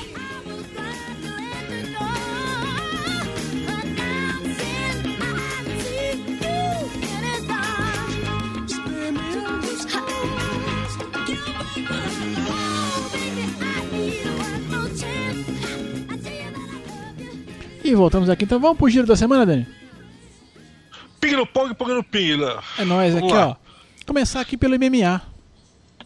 E 17.85 17.95
voltamos 17.95 18.29
aqui, 18.31 18.45
então 18.45 18.61
vamos 18.61 18.79
pro 18.79 18.89
giro 18.89 19.07
da 19.07 19.17
semana, 19.17 19.45
Dani? 19.45 19.67
Ping 21.21 21.33
no 21.37 21.47
pong, 21.47 21.75
pong 21.75 21.93
no 21.93 22.03
ping, 22.05 22.37
Léo. 22.37 22.61
É 22.79 22.85
nóis 22.85 23.15
Vamos 23.15 23.29
aqui, 23.29 23.39
lá. 23.39 23.49
ó. 23.49 23.57
Começar 24.07 24.41
aqui 24.41 24.57
pelo 24.57 24.75
MMA. 24.79 25.21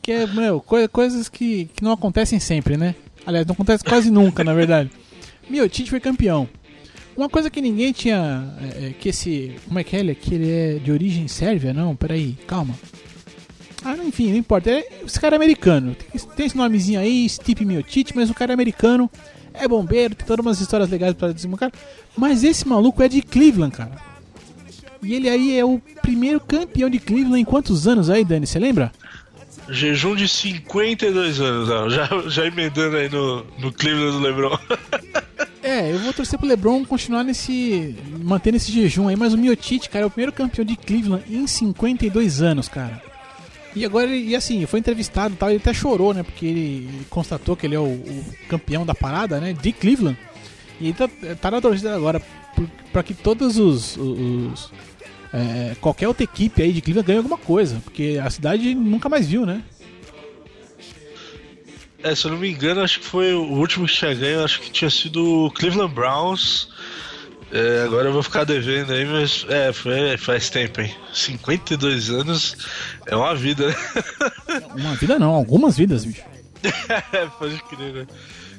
Que 0.02 0.12
é, 0.12 0.26
meu, 0.26 0.60
coi- 0.60 0.88
coisas 0.88 1.28
que, 1.28 1.66
que 1.74 1.82
não 1.82 1.92
acontecem 1.92 2.38
sempre, 2.38 2.76
né? 2.76 2.94
Aliás, 3.26 3.46
não 3.46 3.54
acontece 3.54 3.82
quase 3.82 4.10
nunca, 4.10 4.44
na 4.44 4.54
verdade. 4.54 4.90
Miotite 5.50 5.90
foi 5.90 6.00
campeão. 6.00 6.48
Uma 7.16 7.28
coisa 7.28 7.48
que 7.50 7.60
ninguém 7.62 7.92
tinha. 7.92 8.54
É, 8.60 8.86
é, 8.88 8.90
que 8.92 9.08
esse. 9.08 9.56
Como 9.66 9.78
é 9.78 9.84
que 9.84 9.96
é 9.96 10.00
ele? 10.00 10.14
Que 10.14 10.34
ele 10.34 10.50
é 10.50 10.74
de 10.78 10.92
origem 10.92 11.26
sérvia? 11.28 11.72
Não, 11.72 11.96
peraí, 11.96 12.36
calma. 12.46 12.74
Ah, 13.84 13.96
enfim, 14.04 14.30
não 14.30 14.36
importa. 14.36 14.70
É- 14.70 14.86
esse 15.04 15.18
cara 15.18 15.34
é 15.34 15.38
americano. 15.38 15.94
Tem, 15.94 16.20
tem 16.36 16.46
esse 16.46 16.56
nomezinho 16.56 17.00
aí, 17.00 17.26
Stipe 17.28 17.64
Miotite, 17.64 18.14
mas 18.14 18.28
o 18.30 18.34
cara 18.34 18.52
é 18.52 18.54
americano. 18.54 19.10
É 19.58 19.66
bombeiro, 19.66 20.14
tem 20.14 20.26
todas 20.26 20.44
umas 20.44 20.60
histórias 20.60 20.88
legais 20.90 21.14
pra 21.14 21.32
dizer, 21.32 21.48
cara. 21.56 21.72
Mas 22.16 22.44
esse 22.44 22.66
maluco 22.66 23.02
é 23.02 23.08
de 23.08 23.22
Cleveland, 23.22 23.74
cara. 23.74 23.92
E 25.02 25.14
ele 25.14 25.28
aí 25.28 25.58
é 25.58 25.64
o 25.64 25.80
primeiro 26.02 26.40
campeão 26.40 26.90
de 26.90 26.98
Cleveland 26.98 27.40
em 27.40 27.44
quantos 27.44 27.86
anos 27.86 28.10
aí, 28.10 28.24
Dani? 28.24 28.46
Você 28.46 28.58
lembra? 28.58 28.92
Jejum 29.68 30.14
de 30.14 30.28
52 30.28 31.40
anos, 31.40 31.68
Léo. 31.68 31.90
Já, 31.90 32.08
já 32.28 32.46
emendando 32.46 32.96
aí 32.96 33.08
no, 33.08 33.44
no 33.58 33.72
Cleveland 33.72 34.12
do 34.12 34.20
LeBron. 34.20 34.58
É, 35.62 35.92
eu 35.92 35.98
vou 35.98 36.12
torcer 36.12 36.38
pro 36.38 36.46
LeBron 36.46 36.84
continuar 36.84 37.24
nesse. 37.24 37.96
mantendo 38.22 38.56
esse 38.56 38.70
jejum 38.70 39.08
aí, 39.08 39.16
mas 39.16 39.34
o 39.34 39.36
Miotite, 39.36 39.90
cara, 39.90 40.04
é 40.04 40.06
o 40.06 40.10
primeiro 40.10 40.32
campeão 40.32 40.64
de 40.64 40.76
Cleveland 40.76 41.24
em 41.28 41.44
52 41.44 42.40
anos, 42.40 42.68
cara. 42.68 43.02
E 43.76 43.84
agora, 43.84 44.06
e 44.08 44.34
assim, 44.34 44.64
foi 44.64 44.80
entrevistado 44.80 45.34
e 45.34 45.36
tal, 45.36 45.50
ele 45.50 45.58
até 45.58 45.72
chorou, 45.74 46.14
né? 46.14 46.22
Porque 46.22 46.46
ele, 46.46 46.88
constatou 47.10 47.54
que 47.54 47.66
ele 47.66 47.74
é 47.74 47.78
o, 47.78 47.84
o 47.84 48.24
campeão 48.48 48.86
da 48.86 48.94
parada, 48.94 49.38
né? 49.38 49.52
De 49.52 49.70
Cleveland. 49.70 50.18
E 50.80 50.86
ele 50.88 50.94
tá, 50.94 51.08
tá 51.40 51.50
na 51.50 51.60
torcida 51.60 51.94
agora 51.94 52.20
pra 52.90 53.02
que 53.02 53.12
todos 53.14 53.58
os. 53.58 53.96
os- 53.98 54.72
é, 55.32 55.76
qualquer 55.80 56.08
outra 56.08 56.24
equipe 56.24 56.62
aí 56.62 56.72
de 56.72 56.80
Cleveland 56.80 57.06
ganhe 57.06 57.18
alguma 57.18 57.36
coisa, 57.36 57.78
porque 57.84 58.18
a 58.22 58.30
cidade 58.30 58.74
nunca 58.74 59.08
mais 59.10 59.26
viu, 59.28 59.44
né? 59.44 59.62
É, 62.02 62.14
se 62.14 62.26
eu 62.26 62.30
não 62.30 62.38
me 62.38 62.48
engano, 62.50 62.80
acho 62.82 63.00
que 63.00 63.06
foi 63.06 63.34
o 63.34 63.42
último 63.42 63.86
que 63.86 63.92
tinha 63.94 64.14
ganho, 64.14 64.44
acho 64.44 64.60
que 64.60 64.70
tinha 64.70 64.88
sido 64.90 65.46
o 65.46 65.50
Cleveland 65.50 65.92
Browns. 65.92 66.68
É, 67.52 67.82
agora 67.84 68.08
eu 68.08 68.12
vou 68.12 68.22
ficar 68.22 68.44
devendo 68.44 68.92
aí, 68.92 69.04
mas 69.04 69.46
é, 69.48 69.72
foi, 69.72 70.16
faz 70.16 70.50
tempo, 70.50 70.80
hein? 70.80 70.94
52 71.12 72.10
anos 72.10 72.56
é 73.06 73.14
uma 73.14 73.34
vida, 73.34 73.68
né? 73.68 73.74
Uma 74.74 74.94
vida 74.94 75.18
não, 75.18 75.30
algumas 75.30 75.76
vidas, 75.76 76.04
bicho. 76.04 76.22
É, 77.12 77.26
pode 77.38 77.62
crer, 77.64 77.92
né? 77.92 78.06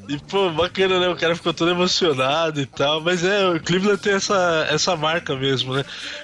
E, 0.07 0.17
pô, 0.17 0.49
bacana, 0.51 1.01
né? 1.01 1.09
O 1.09 1.17
cara 1.17 1.35
ficou 1.35 1.53
todo 1.53 1.69
emocionado 1.69 2.61
e 2.61 2.65
tal. 2.65 3.01
Mas 3.01 3.25
é, 3.25 3.45
o 3.49 3.59
Cleveland 3.59 4.01
tem 4.01 4.13
essa, 4.13 4.65
essa 4.69 4.95
marca 4.95 5.35
mesmo, 5.35 5.73
né? 5.73 5.83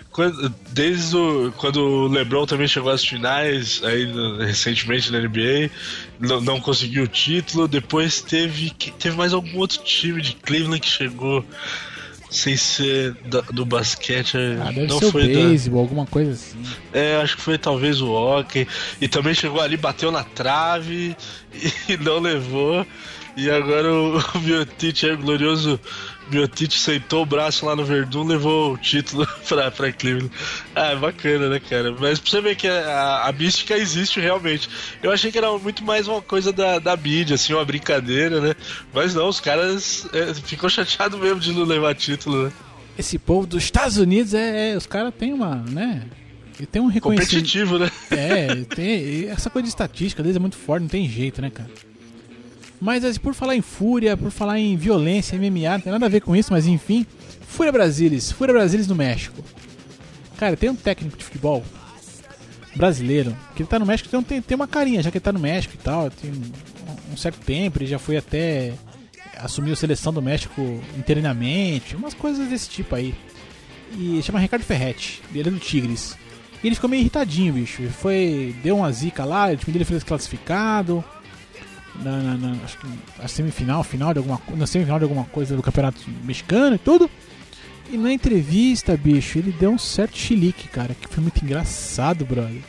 Quando, 0.10 0.48
desde 0.70 1.18
o, 1.18 1.52
quando 1.58 1.78
o 1.82 2.08
LeBron 2.08 2.46
também 2.46 2.68
chegou 2.68 2.92
às 2.92 3.04
finais, 3.04 3.82
aí 3.84 4.10
recentemente 4.40 5.12
na 5.12 5.20
NBA, 5.20 5.70
não, 6.18 6.40
não 6.40 6.62
conseguiu 6.62 7.04
o 7.04 7.08
título. 7.08 7.68
Depois 7.68 8.22
teve, 8.22 8.70
teve 8.70 9.18
mais 9.18 9.34
algum 9.34 9.58
outro 9.58 9.80
time 9.84 10.22
de 10.22 10.34
Cleveland 10.36 10.80
que 10.80 10.90
chegou 10.90 11.46
sem 12.34 12.58
ser 12.58 13.14
da- 13.26 13.42
do 13.42 13.66
basquete. 13.66 14.36
Ah, 14.60 14.66
deve 14.72 14.88
não 14.88 15.00
ser 15.00 15.06
o 15.06 15.12
foi 15.12 15.22
da, 15.28 15.40
beisebol, 15.40 15.82
alguma 15.82 16.06
coisa 16.08 16.32
assim. 16.32 16.58
é, 16.92 17.18
acho 17.18 17.36
que 17.38 17.42
foi 17.44 17.58
talvez 17.58 18.02
o 18.02 18.12
hockey. 18.12 18.68
E 19.00 19.08
também 19.08 19.34
chegou 19.34 19.62
ali, 19.62 19.78
bateu 19.78 20.12
na 20.12 20.24
trave 20.24 21.16
e 21.88 21.96
não 21.98 22.20
levou. 22.20 22.86
E 23.38 23.50
agora 23.50 23.92
o, 23.94 24.18
o 24.36 24.40
Miotite, 24.42 25.06
aí, 25.06 25.14
o 25.14 25.18
glorioso 25.18 25.80
Miotite, 26.32 26.80
sentou 26.80 27.24
o 27.24 27.26
braço 27.26 27.66
lá 27.66 27.76
no 27.76 27.86
Verdun 27.86 28.24
levou 28.26 28.74
o 28.74 28.78
título 28.78 29.28
pra, 29.48 29.70
pra 29.72 29.92
Cleveland. 29.92 30.32
Ah, 30.76 30.92
é 30.92 30.96
bacana, 30.96 31.50
né, 31.50 31.60
cara? 31.60 31.96
Mas 32.00 32.20
pra 32.20 32.32
você 32.32 32.42
ver 32.42 32.56
que 32.56 32.68
a, 32.68 33.24
a 33.26 33.32
mística 33.32 33.78
existe 33.78 34.20
realmente. 34.20 34.70
Eu 35.02 35.12
achei 35.12 35.32
que 35.32 35.38
era 35.38 35.52
muito 35.58 35.84
mais 35.84 36.08
uma 36.08 36.22
coisa 36.22 36.52
da, 36.52 36.80
da 36.80 36.96
mídia, 36.96 37.36
assim, 37.36 37.54
uma 37.54 37.66
brincadeira, 37.66 38.40
né? 38.40 38.56
Mas 38.94 39.14
não, 39.14 39.28
os 39.28 39.40
caras 39.40 40.08
é, 40.14 40.34
ficou 40.34 40.70
chateado 40.70 41.18
mesmo 41.18 41.40
de 41.40 41.52
não 41.54 41.64
levar 41.64 41.94
título, 41.96 42.46
né? 42.46 42.52
Esse 42.98 43.18
povo 43.18 43.48
dos 43.48 43.64
Estados 43.64 43.98
Unidos 43.98 44.34
é. 44.34 44.72
é- 44.72 44.78
os 44.78 44.86
caras 44.86 45.14
têm 45.18 45.34
uma. 45.34 45.56
né? 45.56 46.04
E 46.60 46.66
tem 46.66 46.82
um 46.82 46.86
reconhecimento. 46.88 47.32
Competitivo, 47.34 47.80
né? 47.80 47.92
É, 48.12 48.56
tem, 48.76 49.26
essa 49.28 49.50
coisa 49.50 49.64
de 49.64 49.70
estatística 49.70 50.22
deles 50.22 50.36
é 50.36 50.40
muito 50.40 50.56
forte, 50.56 50.84
não 50.84 50.90
tem 50.90 51.10
jeito, 51.10 51.42
né, 51.42 51.50
cara? 51.50 51.70
Mas 52.84 53.06
assim, 53.06 53.18
por 53.18 53.34
falar 53.34 53.56
em 53.56 53.62
fúria, 53.62 54.18
por 54.18 54.30
falar 54.30 54.60
em 54.60 54.76
violência, 54.76 55.40
MMA, 55.40 55.70
não 55.70 55.80
tem 55.80 55.92
nada 55.94 56.06
a 56.06 56.10
ver 56.10 56.20
com 56.20 56.36
isso, 56.36 56.52
mas 56.52 56.68
enfim. 56.68 57.06
Fúria 57.48 57.72
Brasilis, 57.72 58.30
Fúria 58.30 58.54
Brasilis 58.54 58.88
no 58.88 58.94
México. 58.94 59.42
Cara, 60.36 60.58
tem 60.58 60.70
um 60.70 60.76
técnico 60.76 61.16
de 61.16 61.24
futebol 61.24 61.64
brasileiro 62.76 63.34
que 63.56 63.62
ele 63.62 63.70
tá 63.70 63.80
no 63.80 63.86
México, 63.86 64.10
tem, 64.24 64.42
tem, 64.42 64.56
uma 64.56 64.68
carinha, 64.68 65.02
já 65.02 65.10
que 65.10 65.18
ele 65.18 65.24
tá 65.24 65.32
no 65.32 65.40
México 65.40 65.76
e 65.76 65.78
tal, 65.78 66.12
tem 66.12 66.30
um, 66.30 67.14
um 67.14 67.16
certo 67.16 67.40
tempo, 67.46 67.78
ele 67.78 67.86
já 67.86 67.98
foi 67.98 68.18
até 68.18 68.74
assumiu 69.38 69.72
a 69.72 69.78
seleção 69.78 70.12
do 70.12 70.22
México 70.22 70.62
internamente, 70.98 71.96
umas 71.96 72.14
coisas 72.14 72.50
desse 72.50 72.68
tipo 72.68 72.96
aí. 72.96 73.16
E 73.98 74.22
chama 74.24 74.40
Ricardo 74.40 74.64
Ferretti, 74.64 75.22
ele 75.34 75.48
é 75.48 75.52
do 75.52 75.60
Tigres. 75.60 76.18
E 76.62 76.68
ele 76.68 76.76
ficou 76.76 76.90
meio 76.90 77.00
irritadinho, 77.00 77.54
bicho. 77.54 77.82
Ele 77.82 77.92
foi. 77.92 78.54
Deu 78.62 78.76
uma 78.76 78.92
zica 78.92 79.24
lá, 79.24 79.48
o 79.52 79.56
time 79.56 79.72
dele 79.72 79.86
foi 79.86 79.96
desclassificado. 79.96 81.04
Na, 82.02 82.18
na- 82.18 82.38
na- 82.38 82.64
acho 82.64 82.78
que 82.80 82.88
a 83.20 83.28
semifinal, 83.28 83.84
final 83.84 84.14
de 84.14 84.18
alguma 84.20 84.42
Na 84.56 84.66
semifinal 84.66 84.98
de 85.00 85.04
alguma 85.06 85.26
coisa 85.26 85.56
do 85.56 85.62
campeonato 85.62 86.00
mexicano 86.24 86.76
e 86.76 86.80
tudo. 86.80 87.10
E 87.92 87.98
na 87.98 88.12
entrevista, 88.12 88.98
bicho, 88.98 89.38
ele 89.38 89.52
deu 89.52 89.70
um 89.72 89.78
certo 89.78 90.18
chilique, 90.18 90.68
cara, 90.68 90.96
que 91.00 91.08
foi 91.08 91.22
muito 91.22 91.44
engraçado, 91.44 92.26
brother. 92.26 92.62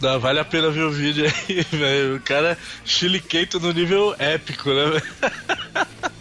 Dá, 0.00 0.18
vale 0.18 0.40
a 0.40 0.44
pena 0.44 0.70
ver 0.70 0.82
o 0.82 0.90
vídeo 0.90 1.24
aí, 1.24 1.62
velho. 1.70 2.16
O 2.16 2.20
cara 2.20 2.58
chiliquento 2.84 3.58
no 3.60 3.72
nível 3.72 4.14
épico, 4.18 4.70
né? 4.70 5.00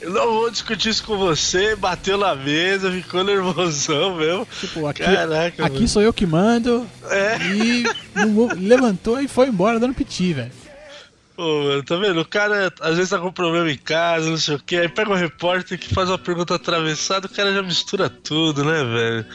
Eu 0.00 0.10
não 0.12 0.26
vou 0.30 0.50
discutir 0.50 0.90
isso 0.90 1.02
com 1.02 1.16
você, 1.16 1.74
bateu 1.74 2.16
na 2.16 2.34
mesa, 2.36 2.90
ficou 2.92 3.24
nervosão 3.24 4.14
mesmo. 4.16 4.46
Tipo, 4.60 4.86
aqui, 4.86 5.02
Caraca, 5.02 5.64
aqui 5.64 5.74
mano. 5.74 5.88
sou 5.88 6.02
eu 6.02 6.12
que 6.12 6.24
mando. 6.24 6.86
É. 7.10 7.38
E 7.48 7.84
não 8.14 8.32
vou- 8.32 8.50
levantou 8.54 9.20
e 9.20 9.26
foi 9.26 9.48
embora 9.48 9.80
dando 9.80 9.94
piti, 9.94 10.32
velho. 10.32 10.52
Pô, 11.36 11.64
mano, 11.64 11.82
tá 11.82 11.96
vendo? 11.96 12.20
O 12.20 12.24
cara 12.24 12.72
às 12.80 12.96
vezes 12.96 13.10
tá 13.10 13.18
com 13.18 13.30
problema 13.30 13.70
em 13.70 13.76
casa, 13.76 14.30
não 14.30 14.38
sei 14.38 14.54
o 14.54 14.58
que, 14.58 14.76
aí 14.76 14.88
pega 14.88 15.10
um 15.10 15.14
repórter 15.14 15.78
que 15.78 15.92
faz 15.92 16.08
uma 16.08 16.16
pergunta 16.16 16.54
atravessada, 16.54 17.26
o 17.26 17.30
cara 17.30 17.52
já 17.52 17.62
mistura 17.62 18.08
tudo, 18.08 18.64
né, 18.64 18.82
velho? 18.82 19.26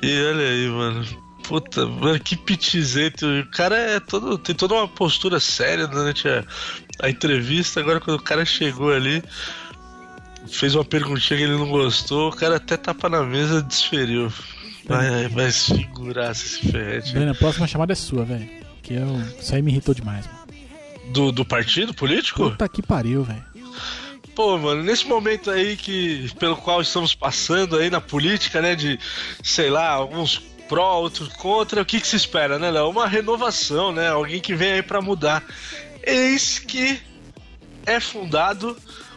E 0.00 0.26
olha 0.26 0.48
aí, 0.48 0.68
mano. 0.68 1.24
Puta, 1.42 1.86
mano, 1.86 2.18
que 2.20 2.36
pitizento. 2.36 3.26
O 3.26 3.46
cara 3.50 3.76
é 3.76 4.00
todo. 4.00 4.38
tem 4.38 4.54
toda 4.54 4.74
uma 4.74 4.88
postura 4.88 5.38
séria 5.38 5.86
durante 5.86 6.26
a, 6.26 6.42
a 7.02 7.10
entrevista. 7.10 7.80
Agora, 7.80 8.00
quando 8.00 8.18
o 8.18 8.22
cara 8.22 8.46
chegou 8.46 8.92
ali, 8.92 9.22
fez 10.48 10.74
uma 10.74 10.84
perguntinha 10.84 11.38
que 11.38 11.44
ele 11.44 11.56
não 11.56 11.68
gostou, 11.68 12.30
o 12.30 12.36
cara 12.36 12.56
até 12.56 12.76
tapa 12.76 13.08
na 13.08 13.22
mesa 13.22 13.62
desferiu. 13.62 14.32
Vai, 14.86 15.28
vai 15.28 15.50
figuraça 15.50 16.44
esse 16.44 16.70
ferrete. 16.70 17.16
A 17.16 17.34
próxima 17.34 17.66
chamada 17.66 17.92
é 17.92 17.96
sua, 17.96 18.24
velho. 18.24 18.48
Que 18.82 18.94
eu, 18.94 19.20
isso 19.40 19.54
aí 19.54 19.62
me 19.62 19.70
irritou 19.70 19.94
demais, 19.94 20.26
mano. 20.26 20.43
Do, 21.12 21.30
do 21.30 21.44
partido 21.44 21.94
político? 21.94 22.50
Puta 22.50 22.68
que 22.68 22.82
pariu, 22.82 23.22
velho. 23.22 23.44
pô, 24.34 24.58
mano, 24.58 24.82
nesse 24.82 25.06
momento 25.06 25.50
aí 25.50 25.76
que 25.76 26.28
pelo 26.38 26.56
qual 26.56 26.80
estamos 26.80 27.14
passando 27.14 27.76
aí 27.76 27.88
na 27.88 28.00
política, 28.00 28.60
né, 28.60 28.74
de 28.74 28.98
sei 29.42 29.70
lá, 29.70 29.88
alguns 29.88 30.42
pró, 30.68 31.00
outros 31.00 31.28
contra, 31.28 31.82
o 31.82 31.84
que 31.84 32.00
que 32.00 32.06
se 32.06 32.16
espera, 32.16 32.58
né, 32.58 32.70
Léo? 32.70 32.90
Uma 32.90 33.06
renovação, 33.06 33.92
né? 33.92 34.08
Alguém 34.08 34.40
que 34.40 34.54
vem 34.54 34.72
aí 34.72 34.82
para 34.82 35.00
mudar. 35.00 35.44
Eis 36.02 36.58
que 36.58 37.00
é 37.86 38.00
fundado 38.00 38.76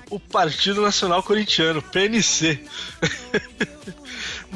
o 0.09 0.19
Partido 0.19 0.81
Nacional 0.81 1.21
Corintiano, 1.23 1.81
PNC. 1.81 2.59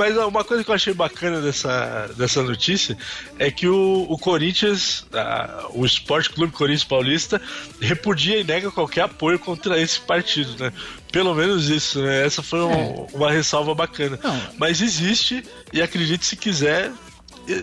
Mas 0.02 0.18
uma 0.18 0.44
coisa 0.44 0.64
que 0.64 0.72
eu 0.72 0.74
achei 0.74 0.96
bacana 0.96 1.40
dessa, 1.40 2.10
dessa 2.18 2.42
notícia 2.42 2.98
é 3.38 3.52
que 3.52 3.68
o, 3.68 4.08
o 4.10 4.18
Corinthians, 4.18 5.06
a, 5.14 5.68
o 5.76 5.86
Esporte 5.86 6.32
Clube 6.32 6.52
Corinthians 6.52 6.84
Paulista, 6.84 7.40
repudia 7.80 8.40
e 8.40 8.44
nega 8.44 8.72
qualquer 8.72 9.02
apoio 9.02 9.38
contra 9.38 9.80
esse 9.80 10.02
partido, 10.02 10.58
né? 10.58 10.74
Pelo 11.12 11.36
menos 11.36 11.70
isso, 11.70 12.02
né? 12.02 12.26
Essa 12.26 12.42
foi 12.42 12.62
um, 12.62 12.72
é. 12.72 13.08
uma 13.14 13.32
ressalva 13.32 13.76
bacana. 13.76 14.20
Não. 14.24 14.42
Mas 14.58 14.82
existe, 14.82 15.44
e 15.72 15.84
acredite 15.84 16.26
se 16.26 16.36
quiser, 16.36 16.92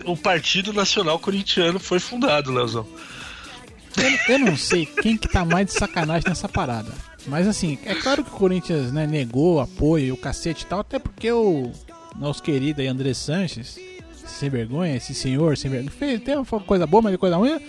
o 0.05 0.15
Partido 0.15 0.71
Nacional 0.71 1.19
Corintiano 1.19 1.77
foi 1.77 1.99
fundado, 1.99 2.53
Leozão. 2.53 2.87
Eu, 3.97 4.35
eu, 4.35 4.39
não 4.39 4.55
sei 4.55 4.85
quem 4.85 5.17
que 5.17 5.27
tá 5.27 5.43
mais 5.43 5.65
de 5.65 5.73
sacanagem 5.73 6.29
nessa 6.29 6.47
parada. 6.47 6.93
Mas 7.27 7.49
assim, 7.49 7.77
é 7.83 7.95
claro 7.95 8.23
que 8.23 8.29
o 8.29 8.37
Corinthians 8.37 8.93
né, 8.93 9.05
negou 9.05 9.59
apoio, 9.59 10.13
o 10.13 10.17
cacete 10.17 10.63
e 10.63 10.67
tal, 10.67 10.79
até 10.79 10.97
porque 10.97 11.29
o 11.33 11.69
nosso 12.15 12.41
querido 12.41 12.81
aí 12.81 12.87
André 12.87 13.13
Sanches, 13.13 13.79
sem 14.25 14.49
vergonha, 14.49 14.95
esse 14.95 15.13
senhor 15.13 15.57
sem 15.57 15.69
vergonha, 15.69 15.91
fez, 15.91 16.21
tem 16.21 16.35
uma 16.35 16.45
coisa 16.45 16.85
boa, 16.85 17.01
mas 17.01 17.17
coisa 17.17 17.35
ruim. 17.35 17.59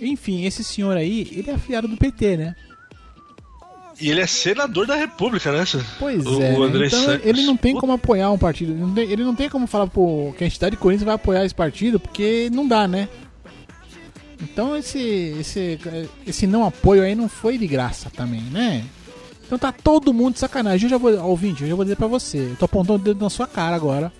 Enfim, 0.00 0.44
esse 0.44 0.62
senhor 0.62 0.96
aí, 0.96 1.28
ele 1.32 1.50
é 1.50 1.54
afiliado 1.54 1.88
do 1.88 1.96
PT, 1.96 2.36
né? 2.36 2.54
E 4.00 4.10
ele 4.10 4.20
é 4.20 4.26
senador 4.26 4.86
da 4.86 4.94
República, 4.94 5.50
né? 5.50 5.64
Pois 5.98 6.24
o, 6.24 6.40
é. 6.40 6.52
O 6.52 6.62
André 6.62 6.86
então 6.86 7.00
Santos. 7.00 7.26
ele 7.26 7.44
não 7.44 7.56
tem 7.56 7.74
como 7.74 7.92
apoiar 7.92 8.30
um 8.30 8.38
partido. 8.38 8.72
Ele 8.72 8.80
não 8.80 8.94
tem, 8.94 9.10
ele 9.10 9.24
não 9.24 9.34
tem 9.34 9.48
como 9.48 9.66
falar 9.66 9.88
pô, 9.88 10.32
que 10.38 10.44
a 10.44 10.46
entidade 10.46 10.76
de 10.76 10.80
Corinthians 10.80 11.04
vai 11.04 11.14
apoiar 11.16 11.44
esse 11.44 11.54
partido, 11.54 11.98
porque 11.98 12.48
não 12.52 12.66
dá, 12.66 12.86
né? 12.86 13.08
Então 14.40 14.76
esse, 14.76 15.00
esse, 15.40 15.78
esse 16.24 16.46
não 16.46 16.64
apoio 16.64 17.02
aí 17.02 17.16
não 17.16 17.28
foi 17.28 17.58
de 17.58 17.66
graça 17.66 18.08
também, 18.08 18.42
né? 18.42 18.84
Então 19.48 19.58
tá 19.58 19.72
todo 19.72 20.12
mundo 20.12 20.34
de 20.34 20.40
sacanagem. 20.40 20.84
Eu 20.84 20.90
já 20.90 20.98
vou, 20.98 21.10
ouvinte, 21.26 21.62
eu 21.62 21.68
já 21.70 21.74
vou 21.74 21.84
dizer 21.84 21.96
pra 21.96 22.06
você. 22.06 22.50
Eu 22.50 22.56
tô 22.56 22.66
apontando 22.66 23.00
o 23.00 23.04
dedo 23.04 23.22
na 23.22 23.30
sua 23.30 23.46
cara 23.46 23.74
agora. 23.74 24.12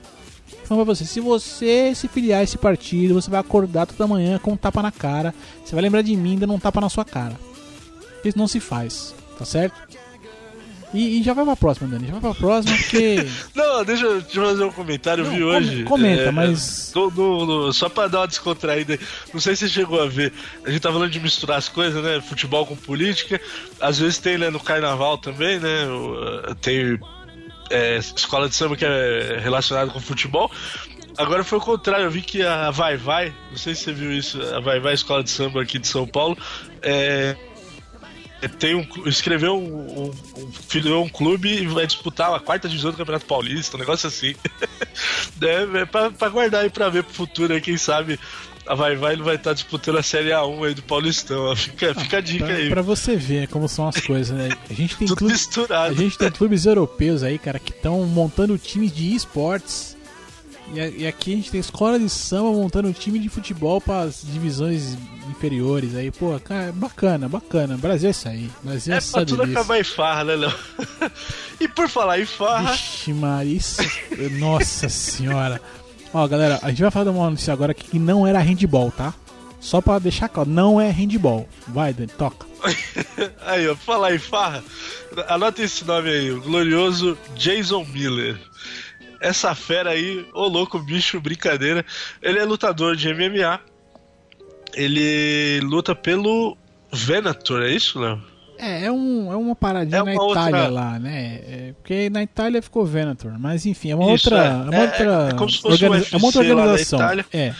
Falando 0.64 0.86
pra 0.86 0.94
você, 0.94 1.04
se 1.04 1.20
você 1.20 1.94
se 1.94 2.08
filiar 2.08 2.40
a 2.40 2.42
esse 2.42 2.56
partido, 2.56 3.14
você 3.14 3.30
vai 3.30 3.38
acordar 3.38 3.86
toda 3.86 4.06
manhã 4.06 4.38
com 4.38 4.52
um 4.52 4.56
tapa 4.56 4.82
na 4.82 4.90
cara. 4.90 5.34
Você 5.62 5.74
vai 5.74 5.82
lembrar 5.82 6.00
de 6.00 6.16
mim 6.16 6.38
dando 6.38 6.54
um 6.54 6.58
tapa 6.58 6.80
na 6.80 6.88
sua 6.88 7.04
cara. 7.04 7.38
Isso 8.24 8.38
não 8.38 8.48
se 8.48 8.58
faz, 8.58 9.14
tá 9.38 9.44
certo? 9.44 9.76
E, 10.94 11.20
e, 11.20 11.22
já 11.22 11.34
vai 11.34 11.44
pra 11.44 11.56
próxima, 11.56 11.88
Dani. 11.88 12.06
Já 12.06 12.12
vai 12.12 12.20
pra 12.20 12.34
próxima 12.34 12.76
porque. 12.76 13.26
não, 13.54 13.84
deixa 13.84 14.06
eu 14.06 14.22
te 14.22 14.36
fazer 14.36 14.64
um 14.64 14.72
comentário. 14.72 15.24
Não, 15.24 15.30
eu 15.30 15.36
vi 15.36 15.42
com 15.42 15.50
hoje. 15.50 15.84
Comenta, 15.84 16.22
é, 16.22 16.30
mas. 16.30 16.92
No, 16.94 17.10
no, 17.10 17.46
no, 17.46 17.72
só 17.72 17.88
pra 17.88 18.08
dar 18.08 18.20
uma 18.20 18.26
descontraída. 18.26 18.98
Não 19.32 19.40
sei 19.40 19.54
se 19.54 19.68
você 19.68 19.74
chegou 19.74 20.00
a 20.00 20.06
ver. 20.06 20.32
A 20.64 20.70
gente 20.70 20.80
tá 20.80 20.90
falando 20.90 21.10
de 21.10 21.20
misturar 21.20 21.58
as 21.58 21.68
coisas, 21.68 22.02
né? 22.02 22.20
Futebol 22.20 22.64
com 22.64 22.76
política. 22.76 23.40
Às 23.80 23.98
vezes 23.98 24.18
tem, 24.18 24.38
né, 24.38 24.50
no 24.50 24.60
carnaval 24.60 25.18
também, 25.18 25.58
né? 25.58 25.86
Tem 26.60 26.98
é, 27.70 27.98
escola 27.98 28.48
de 28.48 28.54
samba 28.54 28.76
que 28.76 28.84
é 28.84 29.38
relacionada 29.42 29.90
com 29.90 30.00
futebol. 30.00 30.50
Agora 31.16 31.42
foi 31.42 31.58
o 31.58 31.60
contrário, 31.60 32.04
eu 32.04 32.10
vi 32.10 32.22
que 32.22 32.42
a 32.42 32.70
Vai 32.70 32.96
Vai, 32.96 33.34
não 33.50 33.56
sei 33.56 33.74
se 33.74 33.82
você 33.82 33.92
viu 33.92 34.12
isso, 34.12 34.40
a 34.54 34.60
Vai 34.60 34.78
Vai 34.78 34.94
Escola 34.94 35.22
de 35.22 35.30
Samba 35.30 35.62
aqui 35.62 35.76
de 35.76 35.88
São 35.88 36.06
Paulo, 36.06 36.38
é, 36.80 37.36
tem 38.46 38.74
um, 38.74 38.86
escreveu 39.06 39.56
um, 39.56 40.04
um, 40.04 40.14
um, 40.36 41.02
um 41.02 41.08
clube 41.08 41.48
e 41.48 41.66
vai 41.66 41.86
disputar 41.86 42.32
a 42.32 42.38
quarta 42.38 42.68
divisão 42.68 42.92
do 42.92 42.96
Campeonato 42.96 43.26
Paulista, 43.26 43.76
um 43.76 43.80
negócio 43.80 44.06
assim. 44.06 44.34
é, 45.42 45.80
é 45.80 45.84
pra, 45.84 46.10
pra, 46.10 46.28
guardar 46.28 46.62
aí 46.62 46.70
pra 46.70 46.88
ver 46.88 47.02
pro 47.02 47.14
futuro 47.14 47.52
aí, 47.52 47.60
quem 47.60 47.76
sabe 47.76 48.18
a 48.68 48.74
Vai 48.74 48.94
Vai 48.94 49.16
não 49.16 49.24
vai 49.24 49.36
estar 49.36 49.50
tá 49.50 49.54
disputando 49.54 49.96
a 49.96 50.02
Série 50.02 50.28
A1 50.28 50.66
aí 50.66 50.74
do 50.74 50.82
Paulistão. 50.82 51.54
Fica, 51.56 51.92
ah, 51.92 51.94
fica 51.94 52.18
a 52.18 52.20
dica 52.20 52.44
pra, 52.44 52.54
aí. 52.54 52.68
Pra 52.68 52.82
você 52.82 53.16
ver 53.16 53.48
como 53.48 53.68
são 53.68 53.88
as 53.88 53.98
coisas, 54.00 54.36
né? 54.36 54.50
A 54.68 54.72
gente 54.72 54.96
tem 54.96 55.08
misturado. 55.26 55.92
A 55.92 55.94
gente 55.94 56.18
tem 56.18 56.30
clubes 56.30 56.66
europeus 56.66 57.22
aí, 57.22 57.38
cara, 57.38 57.58
que 57.58 57.72
estão 57.72 58.04
montando 58.04 58.58
times 58.58 58.94
de 58.94 59.14
esportes 59.14 59.96
e, 60.74 61.06
aqui 61.06 61.32
a 61.32 61.36
gente 61.36 61.50
tem 61.50 61.60
escola 61.60 61.98
de 61.98 62.08
samba 62.08 62.50
montando 62.50 62.88
um 62.88 62.92
time 62.92 63.18
de 63.18 63.28
futebol 63.28 63.80
para 63.80 64.02
as 64.02 64.22
divisões 64.22 64.96
inferiores 65.30 65.94
aí. 65.94 66.10
Pô, 66.10 66.38
cara, 66.40 66.72
bacana, 66.72 67.28
bacana. 67.28 67.76
Brasil 67.76 68.08
é 68.08 68.10
isso 68.10 68.28
aí. 68.28 68.50
Brasil 68.62 68.94
é, 68.94 68.98
é 68.98 69.00
pra 69.00 69.24
tudo 69.24 69.46
disso. 69.46 69.58
acabar 69.58 69.80
em 69.80 69.84
farra, 69.84 70.24
né, 70.24 70.36
Léo? 70.36 70.54
e 71.60 71.68
por 71.68 71.88
falar 71.88 72.20
em 72.20 72.26
farra. 72.26 72.72
Vixe, 72.72 73.12
Marissa. 73.12 73.82
Nossa 74.38 74.88
senhora. 74.88 75.60
Ó, 76.12 76.26
galera, 76.26 76.58
a 76.62 76.68
gente 76.70 76.82
vai 76.82 76.90
falar 76.90 77.10
de 77.10 77.16
uma 77.16 77.30
notícia 77.30 77.52
agora 77.52 77.72
que 77.74 77.98
não 77.98 78.26
era 78.26 78.40
handball, 78.40 78.90
tá? 78.90 79.14
Só 79.60 79.80
pra 79.80 79.98
deixar 79.98 80.28
claro, 80.28 80.48
não 80.48 80.80
é 80.80 80.90
handball. 80.90 81.48
Vai, 81.66 81.92
Dani, 81.92 82.12
toca. 82.16 82.46
aí, 83.44 83.68
ó, 83.68 83.74
falar 83.74 84.14
em 84.14 84.18
farra, 84.18 84.62
anota 85.28 85.62
esse 85.62 85.84
nome 85.84 86.10
aí, 86.10 86.30
o 86.30 86.40
glorioso 86.40 87.18
Jason 87.36 87.84
Miller 87.84 88.38
essa 89.20 89.54
fera 89.54 89.90
aí, 89.90 90.26
ô 90.32 90.46
louco, 90.46 90.78
bicho, 90.78 91.20
brincadeira. 91.20 91.84
Ele 92.22 92.38
é 92.38 92.44
lutador 92.44 92.96
de 92.96 93.12
MMA. 93.12 93.60
Ele 94.74 95.60
luta 95.62 95.94
pelo 95.94 96.56
Venator, 96.92 97.62
é 97.62 97.70
isso, 97.70 97.98
Léo? 97.98 98.22
É, 98.58 98.86
é, 98.86 98.92
um, 98.92 99.32
é 99.32 99.36
uma 99.36 99.54
paradinha 99.54 99.98
é 99.98 100.02
uma 100.02 100.14
na 100.14 100.30
Itália 100.30 100.58
outra... 100.62 100.68
lá, 100.68 100.98
né? 100.98 101.40
É, 101.46 101.74
porque 101.80 102.10
na 102.10 102.22
Itália 102.24 102.60
ficou 102.60 102.84
Venator, 102.84 103.38
mas 103.38 103.64
enfim, 103.64 103.92
é 103.92 103.94
uma 103.94 104.12
isso, 104.12 104.28
outra. 104.28 104.44
É, 104.44 104.48
é 104.48 104.52
uma 104.52 104.74
é, 104.74 104.82
outra, 104.82 105.28
é 105.28 105.34
como 105.34 105.50
se 105.50 105.62
fosse 105.62 105.84
é 105.84 105.88
uma 105.88 106.26
outra 106.26 106.40
organização. 106.40 107.00
É. 107.32 107.54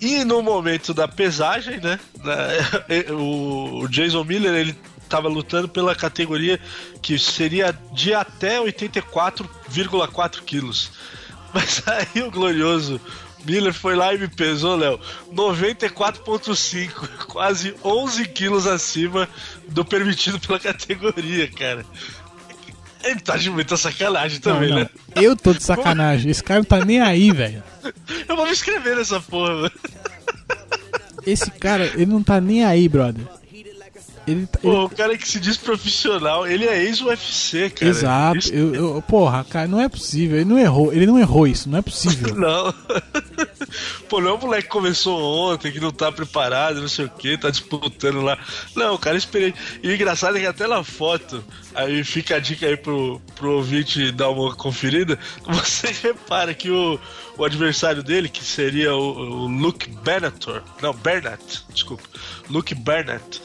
E 0.00 0.24
no 0.24 0.42
momento 0.42 0.92
da 0.92 1.06
pesagem, 1.06 1.78
né? 1.80 1.98
O 3.12 3.86
Jason 3.88 4.24
Miller 4.24 4.54
ele 4.54 4.76
estava 5.14 5.28
lutando 5.28 5.68
pela 5.68 5.94
categoria 5.94 6.60
que 7.00 7.16
seria 7.18 7.72
de 7.92 8.12
até 8.12 8.58
84,4 8.58 10.42
quilos. 10.42 10.90
Mas 11.52 11.82
aí 11.86 12.22
o 12.22 12.30
glorioso 12.32 13.00
Miller 13.46 13.72
foi 13.72 13.94
lá 13.94 14.12
e 14.12 14.18
me 14.18 14.26
pesou, 14.26 14.74
Léo, 14.74 14.98
94,5, 15.32 16.90
quase 17.28 17.74
11 17.84 18.26
quilos 18.28 18.66
acima 18.66 19.28
do 19.68 19.84
permitido 19.84 20.40
pela 20.40 20.58
categoria, 20.58 21.48
cara. 21.48 21.86
Ele 23.04 23.20
tá 23.20 23.36
de 23.36 23.50
muita 23.50 23.76
sacanagem 23.76 24.40
também, 24.40 24.70
não, 24.70 24.78
não. 24.78 24.84
né? 24.84 24.90
Eu 25.14 25.36
tô 25.36 25.52
de 25.52 25.62
sacanagem, 25.62 26.30
esse 26.30 26.42
cara 26.42 26.60
não 26.60 26.64
tá 26.64 26.82
nem 26.84 27.00
aí, 27.00 27.30
velho. 27.36 27.62
Eu 28.26 28.34
vou 28.34 28.46
me 28.46 28.52
inscrever 28.52 28.96
nessa 28.96 29.20
porra, 29.20 29.54
mano. 29.54 29.72
Esse 31.26 31.50
cara, 31.50 31.84
ele 31.94 32.06
não 32.06 32.22
tá 32.22 32.40
nem 32.40 32.64
aí, 32.64 32.88
brother. 32.88 33.24
Ele, 34.26 34.46
tá- 34.46 34.58
Pô, 34.60 34.68
ele... 34.68 34.84
o 34.84 34.88
cara 34.88 35.18
que 35.18 35.28
se 35.28 35.38
diz 35.38 35.56
profissional, 35.56 36.46
ele 36.46 36.66
é 36.66 36.82
ex-UFC, 36.84 37.70
cara. 37.70 37.90
Exato. 37.90 38.38
Isso... 38.38 38.54
Eu, 38.54 38.74
eu, 38.74 39.02
porra, 39.02 39.44
cara, 39.44 39.68
não 39.68 39.80
é 39.80 39.88
possível. 39.88 40.36
Ele 40.36 40.44
não 40.44 40.58
errou. 40.58 40.92
Ele 40.92 41.06
não 41.06 41.18
errou 41.18 41.46
isso, 41.46 41.68
não 41.68 41.78
é 41.78 41.82
possível. 41.82 42.34
não. 42.36 42.74
Pô, 44.08 44.20
não 44.20 44.30
é 44.30 44.32
o 44.34 44.38
moleque 44.38 44.64
que 44.64 44.68
começou 44.68 45.18
ontem, 45.20 45.72
que 45.72 45.80
não 45.80 45.90
tá 45.90 46.12
preparado, 46.12 46.80
não 46.80 46.88
sei 46.88 47.06
o 47.06 47.10
que, 47.10 47.36
tá 47.36 47.50
disputando 47.50 48.20
lá. 48.20 48.38
Não, 48.74 48.94
o 48.94 48.98
cara 48.98 49.16
esperei. 49.16 49.54
E 49.82 49.88
o 49.88 49.94
engraçado 49.94 50.36
é 50.36 50.40
que 50.40 50.46
até 50.46 50.66
na 50.66 50.84
foto, 50.84 51.44
aí 51.74 52.04
fica 52.04 52.36
a 52.36 52.38
dica 52.38 52.66
aí 52.66 52.76
pro, 52.76 53.20
pro 53.34 53.56
ouvinte 53.56 54.12
dar 54.12 54.30
uma 54.30 54.54
conferida, 54.54 55.18
você 55.46 55.88
repara 56.02 56.54
que 56.54 56.70
o, 56.70 56.98
o 57.36 57.44
adversário 57.44 58.02
dele, 58.02 58.28
que 58.28 58.44
seria 58.44 58.94
o, 58.94 59.44
o 59.44 59.46
Luke 59.46 59.88
Benator, 59.88 60.62
não, 60.80 60.94
Bernat, 60.94 61.64
desculpa, 61.72 62.04
Luke 62.48 62.74
Bernat, 62.74 63.40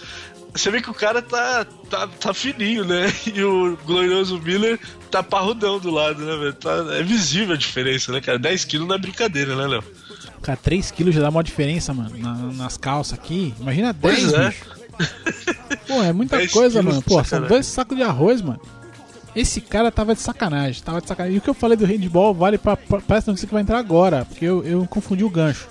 você 0.54 0.72
vê 0.72 0.82
que 0.82 0.90
o 0.90 0.94
cara 0.94 1.22
tá, 1.22 1.66
tá, 1.90 2.08
tá 2.08 2.34
fininho, 2.34 2.84
né? 2.86 3.08
E 3.34 3.44
o 3.44 3.78
glorioso 3.86 4.40
Miller 4.40 4.80
tá 5.12 5.22
parrudão 5.22 5.80
do 5.80 5.90
lado, 5.90 6.24
né, 6.24 6.36
velho? 6.36 6.54
Tá, 6.54 6.86
é 6.92 7.04
visível 7.04 7.54
a 7.54 7.58
diferença, 7.58 8.12
né, 8.12 8.22
cara? 8.22 8.40
10 8.40 8.66
quilos 8.66 8.88
não 8.88 8.96
é 8.96 9.00
brincadeira, 9.00 9.56
né, 9.56 9.68
Léo? 9.68 9.84
Cara, 10.42 10.58
3 10.58 10.92
quilos 10.92 11.14
já 11.14 11.22
dá 11.22 11.30
uma 11.30 11.44
diferença, 11.44 11.94
mano, 11.94 12.18
na, 12.18 12.34
nas 12.54 12.78
calças 12.78 13.18
aqui. 13.18 13.54
Imagina 13.60 13.94
10, 13.94 14.00
pois 14.02 14.34
é. 14.34 14.54
Pô, 15.88 16.04
é 16.04 16.12
muita 16.14 16.48
coisa, 16.50 16.82
mano. 16.82 17.02
Pô, 17.02 17.24
são 17.24 17.42
dois 17.42 17.66
sacos 17.66 17.96
de 17.96 18.04
arroz, 18.04 18.42
mano. 18.42 18.60
Esse 19.36 19.62
cara 19.62 19.92
tava 19.92 20.16
de 20.16 20.22
sacanagem, 20.22 20.82
tava 20.82 21.02
de 21.02 21.08
sacanagem. 21.08 21.36
E 21.36 21.40
o 21.40 21.42
que 21.42 21.50
eu 21.50 21.54
falei 21.54 21.78
do 21.78 21.86
handball 21.86 22.34
vale 22.34 22.58
pra, 22.58 22.76
pra, 22.76 23.00
pra 23.00 23.18
essa 23.18 23.32
notícia 23.32 23.48
que 23.48 23.54
vai 23.54 23.62
entrar 23.62 23.78
agora, 23.78 24.26
porque 24.26 24.46
eu, 24.46 24.64
eu 24.64 24.86
confundi 24.88 25.24
o 25.24 25.30
gancho. 25.30 25.68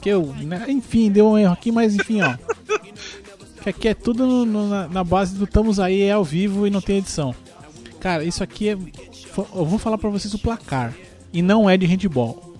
Que 0.00 0.08
eu, 0.08 0.34
né, 0.38 0.64
enfim, 0.68 1.10
deu 1.10 1.28
um 1.28 1.38
erro 1.38 1.52
aqui, 1.52 1.70
mas 1.70 1.94
enfim, 1.94 2.22
ó. 2.22 2.34
Que 3.62 3.68
aqui 3.68 3.88
é 3.88 3.94
tudo 3.94 4.26
no, 4.26 4.46
no, 4.46 4.88
na, 4.88 5.04
base 5.04 5.34
do 5.34 5.44
estamos 5.44 5.78
aí, 5.78 6.02
é 6.02 6.12
ao 6.12 6.24
vivo 6.24 6.66
e 6.66 6.70
não 6.70 6.80
tem 6.80 6.98
edição. 6.98 7.34
Cara, 8.00 8.24
isso 8.24 8.42
aqui 8.42 8.70
é. 8.70 8.72
Eu 8.72 9.64
vou 9.64 9.78
falar 9.78 9.98
pra 9.98 10.08
vocês 10.08 10.32
o 10.32 10.38
placar. 10.38 10.94
E 11.32 11.42
não 11.42 11.68
é 11.68 11.76
de 11.76 11.86
handball. 11.86 12.54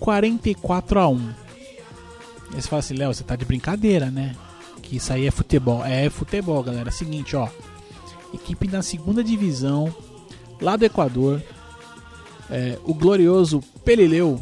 44 0.00 1.00
a 1.00 1.08
1 1.08 1.30
Aí 2.52 2.62
você 2.62 2.68
fala 2.68 2.80
assim, 2.80 2.94
Léo, 2.94 3.12
você 3.12 3.24
tá 3.24 3.36
de 3.36 3.44
brincadeira, 3.44 4.10
né? 4.10 4.34
Que 4.82 4.96
isso 4.96 5.12
aí 5.12 5.26
é 5.26 5.30
futebol. 5.30 5.84
É 5.84 6.08
futebol, 6.08 6.62
galera. 6.62 6.90
Seguinte, 6.90 7.36
ó. 7.36 7.48
equipe 8.32 8.68
na 8.68 8.82
segunda 8.82 9.22
divisão, 9.22 9.94
lá 10.60 10.76
do 10.76 10.84
Equador. 10.84 11.42
É, 12.48 12.78
o 12.84 12.94
glorioso 12.94 13.60
Pelileu 13.84 14.40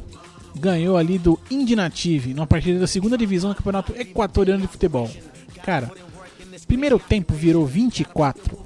ganhou 0.55 0.97
ali 0.97 1.19
do 1.19 1.39
Indinative, 1.51 2.35
numa 2.35 2.47
partida 2.47 2.79
da 2.79 2.87
segunda 2.87 3.17
divisão 3.17 3.51
do 3.51 3.57
Campeonato 3.57 3.95
Equatoriano 3.97 4.61
de 4.61 4.69
Futebol. 4.69 5.11
Cara, 5.65 5.91
primeiro 6.67 6.99
tempo 6.99 7.35
virou 7.35 7.67
24 7.67 8.59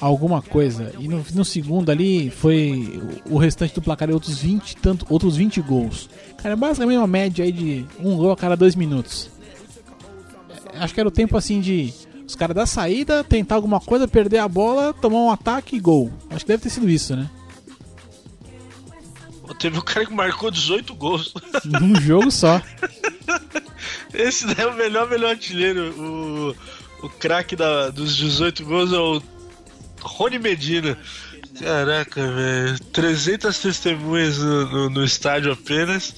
alguma 0.00 0.42
coisa. 0.42 0.92
E 0.98 1.08
no, 1.08 1.24
no, 1.34 1.44
segundo 1.44 1.90
ali 1.90 2.30
foi 2.30 3.00
o 3.28 3.38
restante 3.38 3.74
do 3.74 3.82
placar 3.82 4.10
outros 4.10 4.38
20, 4.38 4.76
tanto, 4.76 5.06
outros 5.08 5.36
20 5.36 5.60
gols. 5.62 6.08
Cara, 6.38 6.54
é 6.54 6.56
basicamente 6.56 6.98
uma 6.98 7.06
média 7.06 7.44
aí 7.44 7.52
de 7.52 7.86
um 7.98 8.16
gol 8.16 8.32
a 8.32 8.36
cada 8.36 8.56
dois 8.56 8.74
minutos. 8.74 9.30
É, 10.72 10.78
acho 10.78 10.94
que 10.94 11.00
era 11.00 11.08
o 11.08 11.12
tempo 11.12 11.36
assim 11.36 11.60
de 11.60 11.92
os 12.26 12.34
caras 12.34 12.56
dar 12.56 12.66
saída, 12.66 13.22
tentar 13.22 13.54
alguma 13.54 13.80
coisa, 13.80 14.08
perder 14.08 14.38
a 14.38 14.48
bola, 14.48 14.92
tomar 14.92 15.18
um 15.18 15.30
ataque 15.30 15.76
e 15.76 15.80
gol. 15.80 16.10
Acho 16.30 16.44
que 16.44 16.48
deve 16.48 16.62
ter 16.62 16.70
sido 16.70 16.88
isso, 16.88 17.16
né? 17.16 17.30
Teve 19.58 19.78
um 19.78 19.82
cara 19.82 20.04
que 20.04 20.12
marcou 20.12 20.50
18 20.50 20.94
gols. 20.94 21.32
Num 21.64 21.94
jogo 21.98 22.30
só. 22.30 22.60
Esse 24.14 24.46
é 24.60 24.66
o 24.66 24.74
melhor, 24.74 25.08
melhor 25.08 25.30
artilheiro. 25.30 25.92
O, 25.98 26.56
o 27.06 27.08
craque 27.08 27.56
dos 27.92 28.16
18 28.16 28.64
gols 28.64 28.92
é 28.92 28.98
o 28.98 29.22
Rony 30.00 30.38
Medina. 30.38 30.96
Caraca, 31.60 32.20
velho. 32.32 32.78
300 32.92 33.58
testemunhas 33.58 34.38
no, 34.38 34.66
no, 34.66 34.90
no, 34.90 35.04
estádio 35.04 35.52
apenas. 35.52 36.14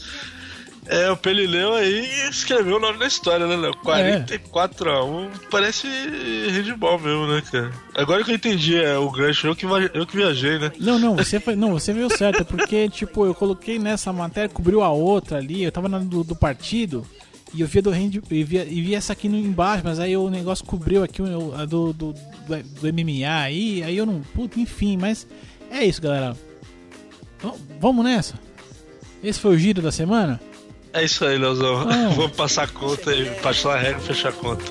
É, 0.86 1.10
o 1.10 1.16
Pelileu 1.16 1.74
aí 1.74 2.08
escreveu 2.30 2.76
o 2.76 2.80
nome 2.80 2.98
da 2.98 3.06
história, 3.06 3.46
né, 3.46 3.56
Léo? 3.56 3.76
44 3.76 4.88
é. 4.88 4.92
a 4.92 5.04
1 5.04 5.30
parece 5.50 5.86
handball 6.50 6.98
mesmo, 6.98 7.26
né, 7.26 7.42
cara? 7.52 7.70
Agora 7.94 8.24
que 8.24 8.30
eu 8.30 8.34
entendi, 8.34 8.82
é 8.82 8.96
o 8.96 9.10
gancho, 9.10 9.48
eu 9.48 9.54
que, 9.54 9.66
eu 9.66 10.06
que 10.06 10.16
viajei, 10.16 10.58
né? 10.58 10.72
Não, 10.80 10.98
não, 10.98 11.14
você 11.14 11.38
foi, 11.38 11.54
não, 11.54 11.72
você 11.72 11.92
viu 11.92 12.08
certo, 12.08 12.42
porque, 12.42 12.88
tipo, 12.88 13.26
eu 13.26 13.34
coloquei 13.34 13.78
nessa 13.78 14.14
matéria, 14.14 14.48
cobriu 14.48 14.82
a 14.82 14.88
outra 14.88 15.36
ali, 15.36 15.62
eu 15.62 15.70
tava 15.70 15.90
na 15.90 15.98
do, 15.98 16.24
do 16.24 16.34
partido, 16.34 17.06
e 17.54 17.60
eu 17.60 17.66
via 17.66 17.82
do 17.82 17.90
hand, 17.90 18.20
e 18.30 18.44
via, 18.44 18.64
e 18.64 18.82
via 18.82 18.98
essa 18.98 19.12
aqui 19.12 19.26
embaixo, 19.26 19.82
mas 19.84 19.98
aí 19.98 20.16
o 20.16 20.28
negócio 20.28 20.64
cobriu 20.64 21.02
aqui 21.02 21.22
o, 21.22 21.54
a 21.54 21.64
do, 21.64 21.92
do, 21.92 22.12
do, 22.12 22.92
MMA 22.92 23.42
aí, 23.42 23.82
aí 23.82 23.96
eu 23.96 24.04
não. 24.04 24.20
Puta, 24.34 24.60
enfim, 24.60 24.96
mas 24.96 25.26
é 25.70 25.84
isso, 25.84 26.00
galera. 26.00 26.36
vamos 27.80 28.04
nessa? 28.04 28.34
Esse 29.22 29.40
foi 29.40 29.56
o 29.56 29.58
giro 29.58 29.82
da 29.82 29.90
semana? 29.90 30.40
É 30.92 31.04
isso 31.04 31.24
aí, 31.24 31.38
Leozão. 31.38 31.86
Vamos 32.14 32.32
passar 32.36 32.64
a 32.64 32.68
conta 32.68 33.14
e 33.14 33.30
passar 33.36 33.76
a 33.76 33.78
regra 33.78 34.00
e 34.00 34.04
fechar 34.04 34.30
a 34.30 34.32
conta. 34.32 34.64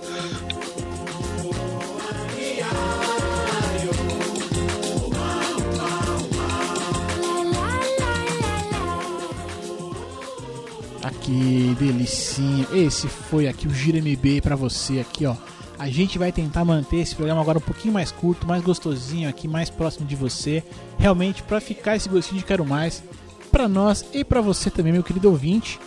Que 11.11 11.75
delicinha. 11.79 12.67
Esse 12.73 13.07
foi 13.07 13.47
aqui 13.47 13.67
o 13.67 13.73
Giro 13.73 13.97
MB 13.97 14.41
para 14.41 14.55
você 14.55 14.99
aqui, 14.99 15.25
ó. 15.25 15.35
A 15.79 15.89
gente 15.89 16.17
vai 16.17 16.31
tentar 16.31 16.65
manter 16.65 16.97
esse 16.97 17.15
programa 17.15 17.39
agora 17.39 17.59
um 17.59 17.61
pouquinho 17.61 17.93
mais 17.93 18.11
curto, 18.11 18.47
mais 18.47 18.63
gostosinho 18.63 19.29
aqui, 19.29 19.47
mais 19.47 19.69
próximo 19.69 20.07
de 20.07 20.15
você, 20.15 20.63
realmente 20.97 21.43
para 21.43 21.61
ficar 21.61 21.95
esse 21.95 22.09
gostinho 22.09 22.39
de 22.39 22.45
quero 22.45 22.65
mais 22.65 23.03
para 23.51 23.67
nós 23.67 24.03
e 24.11 24.23
para 24.23 24.41
você 24.41 24.71
também, 24.71 24.91
meu 24.91 25.03
querido 25.03 25.29
ouvinte. 25.29 25.79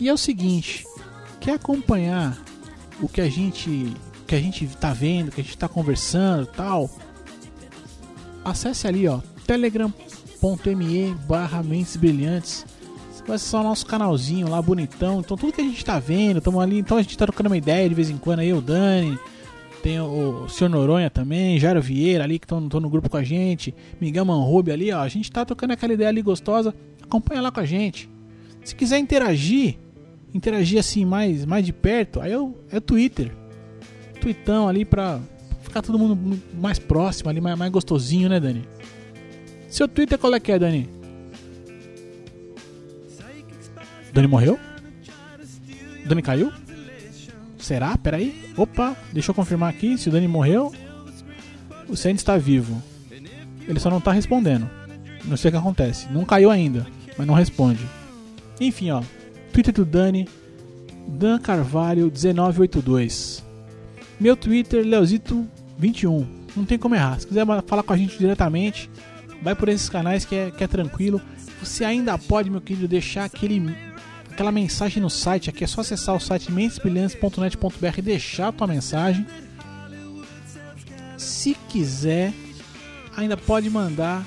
E 0.00 0.08
é 0.08 0.12
o 0.12 0.18
seguinte, 0.18 0.84
quer 1.40 1.54
acompanhar 1.54 2.36
o 3.00 3.08
que 3.08 3.20
a 3.20 3.28
gente 3.28 3.94
que 4.26 4.34
a 4.34 4.40
gente 4.40 4.66
tá 4.66 4.92
vendo, 4.92 5.30
que 5.30 5.40
a 5.40 5.44
gente 5.44 5.58
tá 5.58 5.68
conversando, 5.68 6.46
tal? 6.46 6.90
Acesse 8.44 8.88
ali, 8.88 9.06
ó, 9.06 9.20
telegram.me/mentes 9.46 11.96
brilhantes 11.96 12.66
vai 13.26 13.38
só 13.38 13.60
o 13.60 13.64
nosso 13.64 13.86
canalzinho 13.86 14.48
lá 14.48 14.60
bonitão. 14.60 15.20
Então 15.20 15.36
tudo 15.36 15.52
que 15.52 15.60
a 15.60 15.64
gente 15.64 15.84
tá 15.84 15.98
vendo, 15.98 16.38
estamos 16.38 16.60
ali, 16.62 16.78
então 16.78 16.96
a 16.96 17.02
gente 17.02 17.16
tá 17.16 17.26
trocando 17.26 17.48
uma 17.48 17.56
ideia 17.56 17.88
de 17.88 17.94
vez 17.94 18.10
em 18.10 18.16
quando 18.16 18.40
aí, 18.40 18.52
o 18.52 18.60
Dani, 18.60 19.18
tem 19.82 20.00
o, 20.00 20.44
o 20.44 20.48
Sr. 20.48 20.68
Noronha 20.68 21.10
também, 21.10 21.58
Jairo 21.58 21.82
Vieira 21.82 22.24
ali 22.24 22.38
que 22.38 22.44
estão 22.44 22.60
no 22.60 22.90
grupo 22.90 23.10
com 23.10 23.16
a 23.16 23.24
gente, 23.24 23.74
Miguel 24.00 24.24
Manrube 24.24 24.70
ali, 24.70 24.92
ó. 24.92 25.00
A 25.00 25.08
gente 25.08 25.30
tá 25.30 25.44
trocando 25.44 25.72
aquela 25.72 25.92
ideia 25.92 26.08
ali 26.08 26.22
gostosa. 26.22 26.74
Acompanha 27.02 27.42
lá 27.42 27.50
com 27.50 27.60
a 27.60 27.64
gente. 27.64 28.08
Se 28.64 28.74
quiser 28.74 28.98
interagir, 28.98 29.76
interagir 30.32 30.78
assim 30.78 31.04
mais, 31.04 31.44
mais 31.44 31.66
de 31.66 31.72
perto, 31.72 32.20
aí 32.20 32.34
o, 32.36 32.54
é 32.70 32.78
o 32.78 32.80
Twitter. 32.80 33.32
Tweetão 34.20 34.68
ali 34.68 34.84
pra 34.84 35.20
ficar 35.62 35.82
todo 35.82 35.98
mundo 35.98 36.40
mais 36.54 36.78
próximo 36.78 37.28
ali, 37.28 37.40
mais, 37.40 37.58
mais 37.58 37.72
gostosinho, 37.72 38.28
né, 38.28 38.38
Dani? 38.38 38.62
Seu 39.68 39.88
Twitter 39.88 40.18
qual 40.18 40.34
é 40.34 40.38
que 40.38 40.52
é, 40.52 40.58
Dani? 40.58 41.01
Dani 44.12 44.28
morreu? 44.28 44.58
Dani 46.06 46.22
caiu? 46.22 46.52
Será? 47.58 47.96
Peraí. 47.96 48.52
Opa, 48.56 48.96
deixa 49.12 49.30
eu 49.30 49.34
confirmar 49.34 49.70
aqui 49.70 49.96
se 49.96 50.08
o 50.08 50.12
Dani 50.12 50.28
morreu. 50.28 50.72
O 51.88 51.96
Sandy 51.96 52.16
está 52.16 52.36
vivo. 52.36 52.82
Ele 53.66 53.78
só 53.80 53.88
não 53.88 53.98
está 53.98 54.12
respondendo. 54.12 54.68
Não 55.24 55.36
sei 55.36 55.48
o 55.48 55.52
que 55.52 55.58
acontece. 55.58 56.08
Não 56.10 56.24
caiu 56.24 56.50
ainda, 56.50 56.86
mas 57.16 57.26
não 57.26 57.34
responde. 57.34 57.80
Enfim, 58.60 58.90
ó. 58.90 59.02
Twitter 59.52 59.72
do 59.72 59.84
Dani. 59.84 60.28
Dan 61.06 61.38
Carvalho 61.38 62.12
1982. 62.12 63.44
Meu 64.20 64.36
Twitter, 64.36 64.84
Leozito21. 64.84 66.26
Não 66.56 66.64
tem 66.64 66.78
como 66.78 66.94
errar. 66.94 67.18
Se 67.18 67.26
quiser 67.26 67.46
falar 67.66 67.82
com 67.82 67.92
a 67.92 67.96
gente 67.96 68.18
diretamente, 68.18 68.90
vai 69.42 69.54
por 69.54 69.68
esses 69.68 69.88
canais 69.88 70.24
que 70.24 70.34
é, 70.34 70.50
que 70.50 70.62
é 70.62 70.68
tranquilo. 70.68 71.20
Você 71.60 71.84
ainda 71.84 72.16
pode, 72.18 72.50
meu 72.50 72.60
querido, 72.60 72.86
deixar 72.86 73.24
aquele 73.24 73.60
aquela 74.32 74.50
mensagem 74.50 75.00
no 75.02 75.10
site 75.10 75.50
aqui. 75.50 75.64
É 75.64 75.66
só 75.66 75.82
acessar 75.82 76.16
o 76.16 76.20
site 76.20 76.50
mentesbrilhantes.net.br 76.50 77.98
e 77.98 78.02
deixar 78.02 78.48
a 78.48 78.52
tua 78.52 78.66
mensagem. 78.66 79.26
Se 81.16 81.54
quiser, 81.68 82.32
ainda 83.16 83.36
pode 83.36 83.70
mandar 83.70 84.26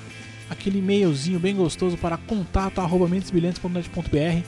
aquele 0.50 0.80
e-mailzinho 0.80 1.39
bem 1.39 1.54
gostoso 1.56 1.98
para 1.98 2.18
contato@mentesbrilhantes.net.br 2.18 4.48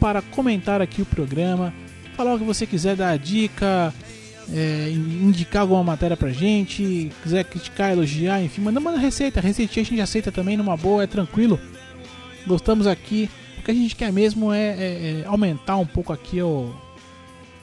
para 0.00 0.22
comentar 0.22 0.80
aqui 0.80 1.02
o 1.02 1.06
programa, 1.06 1.74
falar 2.16 2.34
o 2.34 2.38
que 2.38 2.44
você 2.44 2.66
quiser, 2.66 2.96
dar 2.96 3.18
dica, 3.18 3.92
é, 4.52 4.90
indicar 4.90 5.62
alguma 5.62 5.84
matéria 5.84 6.16
pra 6.16 6.30
gente, 6.30 7.12
quiser 7.22 7.44
criticar, 7.44 7.92
elogiar, 7.92 8.42
enfim, 8.42 8.62
manda 8.62 8.80
uma 8.80 8.98
receita, 8.98 9.40
receitinha 9.40 9.82
a 9.82 9.86
gente 9.86 10.00
aceita 10.00 10.32
também 10.32 10.56
numa 10.56 10.76
boa, 10.76 11.04
é 11.04 11.06
tranquilo. 11.06 11.60
Gostamos 12.46 12.86
aqui 12.86 13.28
o 13.62 13.64
que 13.64 13.70
a 13.70 13.74
gente 13.74 13.94
quer 13.94 14.12
mesmo 14.12 14.52
é, 14.52 14.58
é, 14.70 15.22
é 15.22 15.24
aumentar 15.26 15.76
um 15.76 15.86
pouco 15.86 16.12
aqui 16.12 16.42
o, 16.42 16.74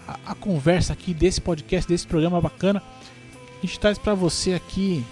a, 0.07 0.31
a, 0.31 0.35
conversa 0.35 0.93
aqui 0.93 1.13
desse 1.13 1.41
podcast, 1.41 1.88
desse 1.88 2.07
programa 2.07 2.39
bacana. 2.39 2.81
A 3.62 3.65
gente 3.65 3.77
traz 3.77 3.97
para 3.97 4.13
você 4.13 4.53
aqui 4.53 5.03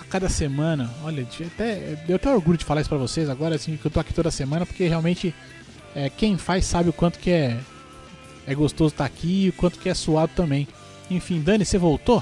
a 0.00 0.04
cada 0.04 0.28
semana. 0.28 0.92
Olha, 1.04 1.24
até, 1.46 1.94
deu 2.06 2.16
até 2.16 2.28
orgulho 2.28 2.58
de 2.58 2.64
falar 2.64 2.80
isso 2.80 2.90
para 2.90 2.98
vocês 2.98 3.30
agora, 3.30 3.54
assim, 3.54 3.76
que 3.76 3.86
eu 3.86 3.90
tô 3.90 4.00
aqui 4.00 4.12
toda 4.12 4.32
semana, 4.32 4.66
porque 4.66 4.88
realmente 4.88 5.32
é, 5.94 6.10
quem 6.10 6.36
faz 6.36 6.64
sabe 6.64 6.88
o 6.90 6.92
quanto 6.92 7.20
que 7.20 7.30
é, 7.30 7.56
é 8.48 8.54
gostoso 8.54 8.94
estar 8.94 9.08
tá 9.08 9.14
aqui 9.14 9.44
e 9.44 9.48
o 9.50 9.52
quanto 9.52 9.78
que 9.78 9.88
é 9.88 9.94
suado 9.94 10.32
também. 10.34 10.66
Enfim, 11.08 11.40
Dani, 11.40 11.64
você 11.64 11.78
voltou? 11.78 12.20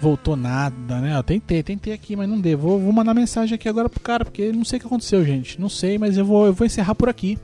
Voltou 0.00 0.34
nada, 0.34 1.00
né? 1.00 1.16
Eu 1.16 1.22
tentei, 1.22 1.62
tentei 1.62 1.92
aqui, 1.92 2.16
mas 2.16 2.28
não 2.28 2.40
deu. 2.40 2.56
Vou, 2.56 2.80
vou 2.80 2.92
mandar 2.92 3.12
mensagem 3.12 3.54
aqui 3.54 3.68
agora 3.68 3.88
pro 3.88 4.00
cara, 4.00 4.24
porque 4.24 4.50
não 4.50 4.64
sei 4.64 4.78
o 4.78 4.80
que 4.80 4.86
aconteceu, 4.86 5.24
gente. 5.24 5.60
Não 5.60 5.68
sei, 5.68 5.98
mas 5.98 6.16
eu 6.16 6.24
vou, 6.24 6.46
eu 6.46 6.52
vou 6.52 6.66
encerrar 6.66 6.94
por 6.94 7.08
aqui. 7.08 7.38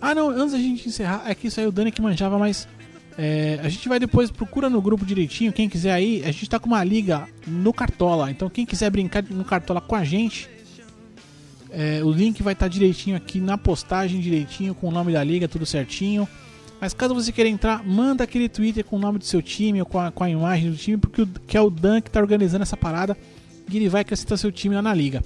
Ah, 0.00 0.14
não, 0.14 0.30
antes 0.30 0.52
da 0.52 0.58
gente 0.58 0.88
encerrar, 0.88 1.22
é 1.26 1.34
que 1.34 1.46
isso 1.46 1.60
aí 1.60 1.66
o 1.66 1.70
Dani 1.70 1.92
que 1.92 2.02
manjava, 2.02 2.36
mas 2.36 2.66
é, 3.16 3.60
a 3.62 3.68
gente 3.68 3.88
vai 3.88 4.00
depois, 4.00 4.30
procura 4.32 4.68
no 4.68 4.82
grupo 4.82 5.06
direitinho, 5.06 5.52
quem 5.52 5.68
quiser 5.68 5.92
aí, 5.92 6.22
a 6.24 6.32
gente 6.32 6.50
tá 6.50 6.58
com 6.58 6.66
uma 6.66 6.82
liga 6.82 7.28
no 7.46 7.72
Cartola, 7.72 8.28
então 8.28 8.50
quem 8.50 8.66
quiser 8.66 8.90
brincar 8.90 9.22
no 9.22 9.44
Cartola 9.44 9.80
com 9.80 9.94
a 9.94 10.02
gente, 10.02 10.50
é, 11.70 12.02
o 12.02 12.10
link 12.10 12.42
vai 12.42 12.52
estar 12.52 12.64
tá 12.64 12.68
direitinho 12.68 13.16
aqui 13.16 13.40
na 13.40 13.56
postagem, 13.56 14.20
direitinho, 14.20 14.74
com 14.74 14.88
o 14.88 14.90
nome 14.90 15.12
da 15.12 15.22
liga, 15.22 15.46
tudo 15.46 15.64
certinho. 15.64 16.28
Mas 16.82 16.92
caso 16.92 17.14
você 17.14 17.30
queira 17.30 17.48
entrar, 17.48 17.86
manda 17.86 18.24
aquele 18.24 18.48
Twitter 18.48 18.84
com 18.84 18.96
o 18.96 18.98
nome 18.98 19.16
do 19.16 19.24
seu 19.24 19.40
time 19.40 19.78
ou 19.78 19.86
com 19.86 20.00
a, 20.00 20.10
com 20.10 20.24
a 20.24 20.28
imagem 20.28 20.68
do 20.68 20.76
time, 20.76 20.96
porque 20.96 21.22
o, 21.22 21.26
que 21.46 21.56
é 21.56 21.60
o 21.60 21.70
Dan 21.70 22.00
que 22.00 22.08
está 22.08 22.18
organizando 22.18 22.64
essa 22.64 22.76
parada 22.76 23.16
e 23.70 23.76
ele 23.76 23.88
vai 23.88 24.00
acrescentar 24.00 24.36
seu 24.36 24.50
time 24.50 24.74
lá 24.74 24.82
na 24.82 24.92
liga. 24.92 25.22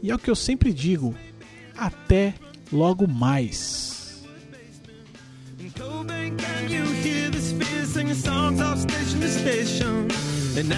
E 0.00 0.12
é 0.12 0.14
o 0.14 0.18
que 0.18 0.30
eu 0.30 0.36
sempre 0.36 0.72
digo: 0.72 1.12
até 1.76 2.34
logo 2.72 3.08
mais. 3.08 4.24
And 10.58 10.72